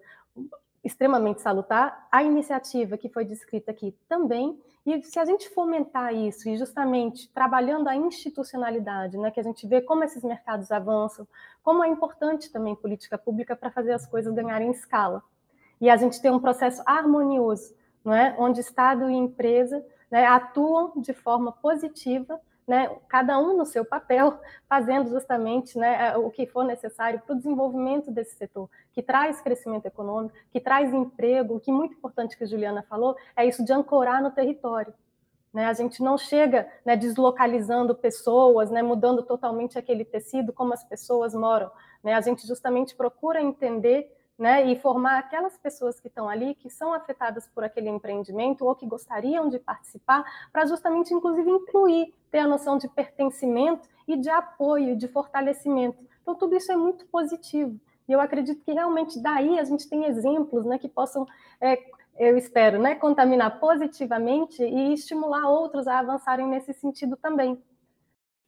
extremamente 0.84 1.42
salutar, 1.42 2.08
a 2.12 2.24
iniciativa 2.24 2.98
que 2.98 3.08
foi 3.08 3.24
descrita 3.24 3.72
aqui 3.72 3.96
também, 4.08 4.60
e 4.86 5.02
se 5.04 5.18
a 5.18 5.24
gente 5.24 5.50
fomentar 5.50 6.14
isso 6.14 6.50
e 6.50 6.58
justamente 6.58 7.32
trabalhando 7.32 7.88
a 7.88 7.96
institucionalidade, 7.96 9.18
né, 9.18 9.32
que 9.32 9.40
a 9.40 9.44
gente 9.44 9.66
vê 9.66 9.82
como 9.82 10.04
esses 10.04 10.22
mercados 10.24 10.72
avançam, 10.72 11.26
como 11.64 11.84
é 11.84 11.88
importante 11.88 12.52
também 12.52 12.76
política 12.76 13.18
pública 13.18 13.56
para 13.56 13.72
fazer 13.72 13.94
as 13.94 14.06
coisas 14.06 14.34
ganharem 14.34 14.72
escala. 14.72 15.24
E 15.80 15.90
a 15.90 15.96
gente 15.96 16.22
tem 16.22 16.32
um 16.32 16.40
processo 16.40 16.84
harmonioso, 16.86 17.74
não 18.04 18.14
é? 18.14 18.36
onde 18.38 18.60
Estado 18.60 19.10
e 19.10 19.14
empresa 19.14 19.84
né, 20.14 20.28
atuam 20.28 20.94
de 20.98 21.12
forma 21.12 21.52
positiva, 21.54 22.40
né, 22.68 22.88
cada 23.10 23.40
um 23.40 23.58
no 23.58 23.66
seu 23.66 23.84
papel, 23.84 24.40
fazendo 24.70 25.10
justamente 25.10 25.76
né, 25.76 26.16
o 26.18 26.30
que 26.30 26.46
for 26.46 26.64
necessário 26.64 27.20
para 27.20 27.34
o 27.34 27.36
desenvolvimento 27.36 28.12
desse 28.12 28.36
setor, 28.36 28.70
que 28.92 29.02
traz 29.02 29.42
crescimento 29.42 29.88
econômico, 29.88 30.36
que 30.52 30.60
traz 30.60 30.94
emprego, 30.94 31.56
o 31.56 31.60
que 31.60 31.72
é 31.72 31.74
muito 31.74 31.96
importante 31.96 32.38
que 32.38 32.44
a 32.44 32.48
Juliana 32.48 32.84
falou, 32.84 33.18
é 33.36 33.44
isso 33.44 33.66
de 33.66 33.74
ancorar 33.74 34.22
no 34.22 34.30
território. 34.30 34.94
Né? 35.52 35.66
A 35.66 35.74
gente 35.74 36.04
não 36.04 36.16
chega 36.16 36.68
né, 36.86 36.96
deslocalizando 36.96 37.96
pessoas, 37.96 38.70
né, 38.70 38.84
mudando 38.84 39.24
totalmente 39.24 39.80
aquele 39.80 40.06
tecido 40.06 40.54
como 40.54 40.76
as 40.76 40.84
pessoas 40.84 41.34
moram. 41.34 41.72
Né? 42.04 42.14
A 42.14 42.22
gente 42.22 42.46
justamente 42.46 42.96
procura 42.96 43.42
entender 43.42 44.16
né, 44.38 44.66
e 44.66 44.80
formar 44.80 45.20
aquelas 45.20 45.58
pessoas 45.58 46.00
que 46.00 46.08
estão 46.08 46.28
ali, 46.28 46.56
que 46.56 46.70
são 46.70 46.94
afetadas 46.94 47.48
por 47.48 47.64
aquele 47.64 47.90
empreendimento 47.90 48.66
ou 48.66 48.76
que 48.76 48.86
gostariam 48.86 49.48
de 49.48 49.60
participar, 49.60 50.24
para 50.52 50.66
justamente, 50.66 51.14
inclusive, 51.14 51.50
incluir, 51.50 52.14
ter 52.32 52.40
a 52.40 52.48
noção 52.48 52.78
de 52.78 52.88
pertencimento 52.88 53.88
e 54.08 54.18
de 54.18 54.30
apoio, 54.30 54.96
de 54.98 55.08
fortalecimento. 55.08 55.98
Então, 56.22 56.36
tudo 56.36 56.56
isso 56.56 56.72
é 56.72 56.76
muito 56.76 57.06
positivo. 57.08 57.80
E 58.08 58.12
eu 58.12 58.20
acredito 58.20 58.64
que 58.64 58.74
realmente 58.74 59.22
daí 59.22 59.60
a 59.60 59.64
gente 59.64 59.88
tem 59.88 60.06
exemplos 60.06 60.66
né, 60.66 60.78
que 60.78 60.90
possam, 60.90 61.26
é, 61.62 61.78
eu 62.18 62.36
espero, 62.38 62.80
né, 62.80 62.96
contaminar 62.96 63.60
positivamente 63.60 64.64
e 64.64 64.94
estimular 64.94 65.48
outros 65.48 65.88
a 65.88 66.00
avançarem 66.00 66.48
nesse 66.48 66.74
sentido 66.74 67.16
também. 67.16 67.62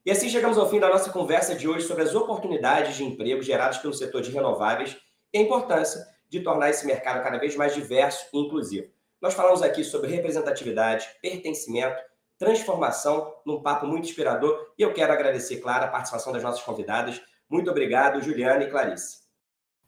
E 0.06 0.12
assim 0.12 0.30
chegamos 0.30 0.58
ao 0.58 0.70
fim 0.70 0.80
da 0.80 0.90
nossa 0.90 1.12
conversa 1.12 1.56
de 1.56 1.68
hoje 1.68 1.88
sobre 1.88 2.04
as 2.04 2.14
oportunidades 2.14 2.96
de 2.96 3.04
emprego 3.04 3.42
geradas 3.42 3.78
pelo 3.78 3.94
setor 3.94 4.22
de 4.22 4.32
renováveis 4.32 4.98
e 5.34 5.38
a 5.38 5.42
importância 5.42 6.06
de 6.30 6.42
tornar 6.42 6.70
esse 6.70 6.86
mercado 6.86 7.24
cada 7.24 7.38
vez 7.38 7.56
mais 7.56 7.74
diverso 7.74 8.28
e 8.34 8.40
inclusivo. 8.40 8.88
Nós 9.22 9.34
falamos 9.34 9.62
aqui 9.62 9.84
sobre 9.84 10.12
representatividade, 10.12 11.08
pertencimento, 11.22 12.00
transformação, 12.38 13.34
num 13.46 13.62
papo 13.62 13.88
muito 13.88 14.06
inspirador, 14.06 14.74
e 14.78 14.82
eu 14.82 14.94
quero 14.94 15.14
agradecer, 15.14 15.58
claro, 15.58 15.86
a 15.86 15.88
participação 15.88 16.34
das 16.34 16.44
nossas 16.44 16.62
convidadas. 16.62 17.22
Muito 17.50 17.70
obrigado, 17.72 18.22
Juliana 18.22 18.64
e 18.64 18.70
Clarice. 18.70 19.26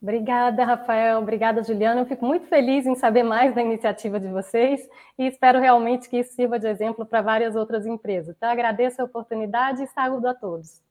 Obrigada, 0.02 0.64
Rafael. 0.64 1.20
Obrigada, 1.20 1.64
Juliana. 1.64 2.02
Eu 2.02 2.06
fico 2.06 2.26
muito 2.26 2.48
feliz 2.48 2.86
em 2.86 2.96
saber 2.96 3.24
mais 3.24 3.54
da 3.56 3.62
iniciativa 3.62 4.20
de 4.20 4.28
vocês 4.28 4.88
e 5.18 5.26
espero 5.26 5.60
realmente 5.60 6.08
que 6.08 6.20
isso 6.20 6.34
sirva 6.34 6.60
de 6.60 6.68
exemplo 6.68 7.06
para 7.06 7.22
várias 7.22 7.56
outras 7.56 7.86
empresas. 7.86 8.36
Então, 8.38 8.50
agradeço 8.50 9.02
a 9.02 9.06
oportunidade 9.06 9.84
e 9.84 9.88
saúdo 9.88 10.28
a 10.28 10.36
todos. 10.36 10.87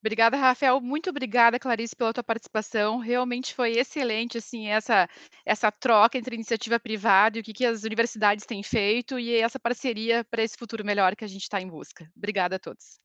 Obrigada, 0.00 0.36
Rafael. 0.36 0.80
Muito 0.80 1.10
obrigada, 1.10 1.58
Clarice, 1.58 1.96
pela 1.96 2.12
tua 2.12 2.22
participação. 2.22 2.98
Realmente 2.98 3.52
foi 3.52 3.72
excelente, 3.72 4.38
assim, 4.38 4.68
essa, 4.68 5.08
essa 5.44 5.72
troca 5.72 6.16
entre 6.16 6.36
iniciativa 6.36 6.78
privada 6.78 7.36
e 7.36 7.40
o 7.40 7.44
que, 7.44 7.52
que 7.52 7.66
as 7.66 7.82
universidades 7.82 8.46
têm 8.46 8.62
feito 8.62 9.18
e 9.18 9.34
essa 9.34 9.58
parceria 9.58 10.24
para 10.30 10.42
esse 10.42 10.56
futuro 10.56 10.84
melhor 10.84 11.16
que 11.16 11.24
a 11.24 11.28
gente 11.28 11.42
está 11.42 11.60
em 11.60 11.66
busca. 11.66 12.08
Obrigada 12.16 12.56
a 12.56 12.58
todos. 12.58 13.00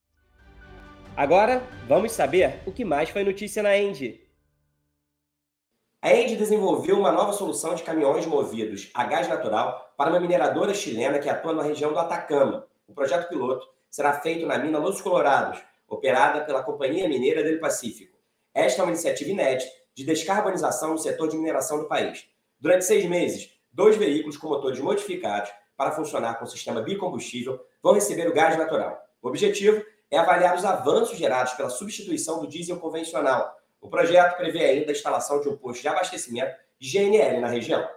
Agora, 1.17 1.67
vamos 1.87 2.11
saber 2.11 2.61
o 2.65 2.71
que 2.71 2.85
mais 2.85 3.09
foi 3.09 3.23
notícia 3.23 3.63
na 3.63 3.75
End. 3.77 4.19
A 5.99 6.13
End 6.13 6.35
desenvolveu 6.35 6.99
uma 6.99 7.11
nova 7.11 7.33
solução 7.33 7.73
de 7.73 7.83
caminhões 7.83 8.25
movidos 8.25 8.91
a 8.93 9.03
gás 9.05 9.27
natural 9.27 9.93
para 9.97 10.09
uma 10.09 10.19
mineradora 10.19 10.73
chilena 10.73 11.17
que 11.17 11.29
atua 11.29 11.53
na 11.53 11.63
região 11.63 11.93
do 11.93 11.99
Atacama. 11.99 12.67
O 12.87 12.93
projeto 12.93 13.29
piloto 13.29 13.67
será 13.89 14.19
feito 14.19 14.45
na 14.45 14.57
mina 14.57 14.79
Los 14.79 15.01
Colorados, 15.01 15.63
operada 15.87 16.43
pela 16.45 16.63
Companhia 16.63 17.07
Mineira 17.07 17.43
do 17.43 17.59
Pacífico. 17.59 18.17
Esta 18.53 18.81
é 18.81 18.85
uma 18.85 18.91
iniciativa 18.91 19.29
inédita 19.29 19.71
de 19.95 20.05
descarbonização 20.05 20.91
no 20.91 20.97
setor 20.97 21.27
de 21.27 21.37
mineração 21.37 21.79
do 21.79 21.87
país. 21.87 22.27
Durante 22.59 22.85
seis 22.85 23.05
meses, 23.05 23.49
dois 23.71 23.95
veículos 23.95 24.37
com 24.37 24.47
motores 24.47 24.79
modificados 24.79 25.51
para 25.75 25.91
funcionar 25.91 26.35
com 26.35 26.45
o 26.45 26.47
sistema 26.47 26.81
bicombustível 26.81 27.59
vão 27.81 27.93
receber 27.93 28.27
o 28.27 28.33
gás 28.33 28.57
natural. 28.57 29.01
O 29.21 29.27
objetivo 29.27 29.83
é 30.09 30.17
avaliar 30.17 30.55
os 30.55 30.63
avanços 30.63 31.17
gerados 31.17 31.53
pela 31.53 31.69
substituição 31.69 32.39
do 32.39 32.47
diesel 32.47 32.79
convencional. 32.79 33.57
O 33.81 33.89
projeto 33.89 34.37
prevê 34.37 34.65
ainda 34.65 34.91
a 34.91 34.93
instalação 34.93 35.41
de 35.41 35.49
um 35.49 35.57
posto 35.57 35.81
de 35.81 35.87
abastecimento 35.87 36.55
de 36.79 36.89
GNL 36.89 37.41
na 37.41 37.47
região. 37.47 37.87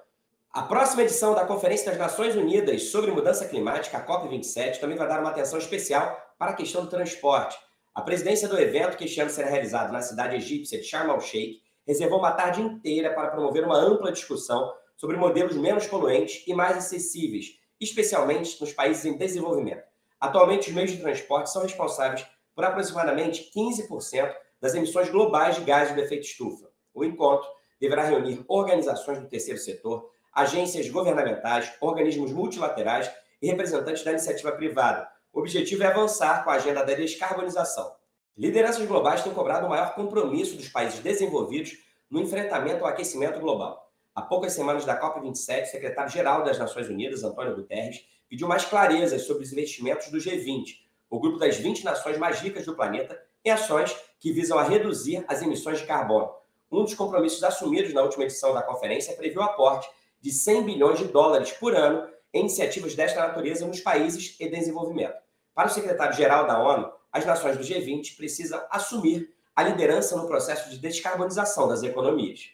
A 0.51 0.63
próxima 0.63 1.03
edição 1.03 1.35
da 1.35 1.45
Conferência 1.45 1.91
das 1.91 1.99
Nações 1.99 2.35
Unidas 2.35 2.85
sobre 2.85 3.11
Mudança 3.11 3.47
Climática, 3.47 3.99
a 3.99 4.07
COP27, 4.07 4.81
também 4.81 4.97
vai 4.97 5.07
dar 5.07 5.21
uma 5.21 5.29
atenção 5.29 5.59
especial 5.59 6.35
para 6.39 6.53
a 6.53 6.55
questão 6.55 6.83
do 6.83 6.91
transporte. 6.91 7.59
A 7.97 8.03
presidência 8.03 8.47
do 8.47 8.61
evento, 8.61 8.95
que 8.95 9.07
este 9.07 9.19
ano 9.23 9.31
será 9.31 9.49
realizado 9.49 9.91
na 9.91 10.03
cidade 10.03 10.37
egípcia 10.37 10.79
de 10.79 10.85
Sharm 10.85 11.11
el-Sheikh, 11.13 11.63
reservou 11.87 12.19
uma 12.19 12.33
tarde 12.33 12.61
inteira 12.61 13.15
para 13.15 13.31
promover 13.31 13.65
uma 13.65 13.79
ampla 13.79 14.13
discussão 14.13 14.71
sobre 14.99 15.17
modelos 15.17 15.57
menos 15.57 15.87
poluentes 15.87 16.45
e 16.47 16.53
mais 16.53 16.77
acessíveis, 16.77 17.59
especialmente 17.81 18.61
nos 18.61 18.75
países 18.75 19.07
em 19.07 19.17
desenvolvimento. 19.17 19.83
Atualmente, 20.21 20.69
os 20.69 20.75
meios 20.75 20.91
de 20.91 20.99
transporte 20.99 21.51
são 21.51 21.63
responsáveis 21.63 22.27
por 22.55 22.67
aproximadamente 22.67 23.51
15% 23.57 24.31
das 24.61 24.75
emissões 24.75 25.09
globais 25.09 25.57
de 25.57 25.65
gases 25.65 25.95
de 25.95 26.03
efeito 26.03 26.27
estufa. 26.27 26.69
O 26.93 27.03
encontro 27.03 27.49
deverá 27.81 28.03
reunir 28.03 28.45
organizações 28.47 29.21
do 29.21 29.27
terceiro 29.27 29.59
setor, 29.59 30.11
agências 30.35 30.87
governamentais, 30.91 31.73
organismos 31.81 32.31
multilaterais 32.31 33.11
e 33.41 33.47
representantes 33.47 34.05
da 34.05 34.11
iniciativa 34.11 34.53
privada. 34.53 35.16
O 35.37 35.41
objetivo 35.41 35.83
é 35.83 35.87
avançar 35.89 36.43
com 36.43 36.49
a 36.49 36.55
agenda 36.55 36.83
da 36.83 36.95
descarbonização. 36.95 37.93
Lideranças 38.39 38.87
globais 38.87 39.23
têm 39.23 39.35
cobrado 39.35 39.67
o 39.67 39.69
maior 39.69 39.95
compromisso 39.95 40.57
dos 40.57 40.71
países 40.71 40.99
desenvolvidos 41.01 41.77
no 42.09 42.23
enfrentamento 42.23 42.83
ao 42.83 42.91
aquecimento 42.91 43.39
global. 43.39 43.93
Há 44.15 44.23
poucas 44.23 44.55
semanas 44.55 44.87
da 44.87 44.99
COP27, 44.99 45.65
o 45.65 45.67
secretário-geral 45.67 46.43
das 46.43 46.59
Nações 46.59 46.89
Unidas, 46.89 47.23
Antônio 47.23 47.55
Guterres, 47.55 48.03
pediu 48.31 48.49
mais 48.49 48.65
clarezas 48.65 49.27
sobre 49.27 49.43
os 49.43 49.53
investimentos 49.53 50.11
do 50.11 50.17
G20, 50.17 50.79
o 51.11 51.21
grupo 51.21 51.37
das 51.37 51.59
20 51.59 51.85
nações 51.85 52.17
mais 52.17 52.41
ricas 52.41 52.65
do 52.65 52.75
planeta, 52.75 53.23
em 53.45 53.51
ações 53.51 53.95
que 54.19 54.33
visam 54.33 54.59
a 54.59 54.63
reduzir 54.63 55.23
as 55.29 55.43
emissões 55.43 55.81
de 55.81 55.87
carbono. 55.87 56.33
Um 56.73 56.83
dos 56.83 56.95
compromissos 56.95 57.45
assumidos 57.45 57.93
na 57.93 58.01
última 58.01 58.25
edição 58.25 58.55
da 58.55 58.63
conferência 58.63 59.15
previu 59.15 59.43
o 59.43 59.45
aporte 59.45 59.87
de 60.19 60.33
100 60.33 60.63
bilhões 60.63 60.99
de 60.99 61.05
dólares 61.05 61.53
por 61.53 61.77
ano 61.77 62.09
em 62.33 62.41
iniciativas 62.41 62.95
desta 62.95 63.21
natureza 63.21 63.67
nos 63.67 63.81
países 63.81 64.35
em 64.41 64.49
desenvolvimento. 64.49 65.26
Para 65.57 65.69
o 65.69 65.71
secretário-geral 65.71 66.47
da 66.47 66.63
ONU, 66.63 66.93
as 67.11 67.25
nações 67.25 67.57
do 67.57 67.65
G20 67.65 68.15
precisam 68.15 68.63
assumir 68.71 69.35
a 69.55 69.63
liderança 69.63 70.15
no 70.15 70.27
processo 70.27 70.69
de 70.69 70.77
descarbonização 70.77 71.67
das 71.67 71.83
economias. 71.83 72.51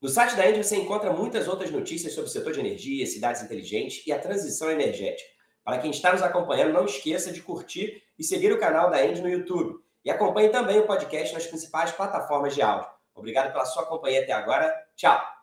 No 0.00 0.08
site 0.08 0.34
da 0.34 0.48
Engie 0.48 0.64
você 0.64 0.76
encontra 0.76 1.12
muitas 1.12 1.46
outras 1.46 1.70
notícias 1.70 2.14
sobre 2.14 2.30
o 2.30 2.32
setor 2.32 2.54
de 2.54 2.60
energia, 2.60 3.06
cidades 3.06 3.42
inteligentes 3.42 4.02
e 4.06 4.12
a 4.12 4.18
transição 4.18 4.70
energética. 4.70 5.28
Para 5.62 5.76
quem 5.76 5.90
está 5.90 6.10
nos 6.10 6.22
acompanhando, 6.22 6.72
não 6.72 6.86
esqueça 6.86 7.30
de 7.30 7.42
curtir 7.42 8.02
e 8.18 8.24
seguir 8.24 8.50
o 8.50 8.58
canal 8.58 8.88
da 8.88 9.04
Engie 9.04 9.20
no 9.20 9.28
YouTube. 9.28 9.78
E 10.02 10.10
acompanhe 10.10 10.48
também 10.48 10.78
o 10.78 10.86
podcast 10.86 11.34
nas 11.34 11.46
principais 11.46 11.92
plataformas 11.92 12.54
de 12.54 12.62
áudio. 12.62 12.88
Obrigado 13.14 13.52
pela 13.52 13.66
sua 13.66 13.84
companhia 13.84 14.22
até 14.22 14.32
agora. 14.32 14.74
Tchau! 14.96 15.33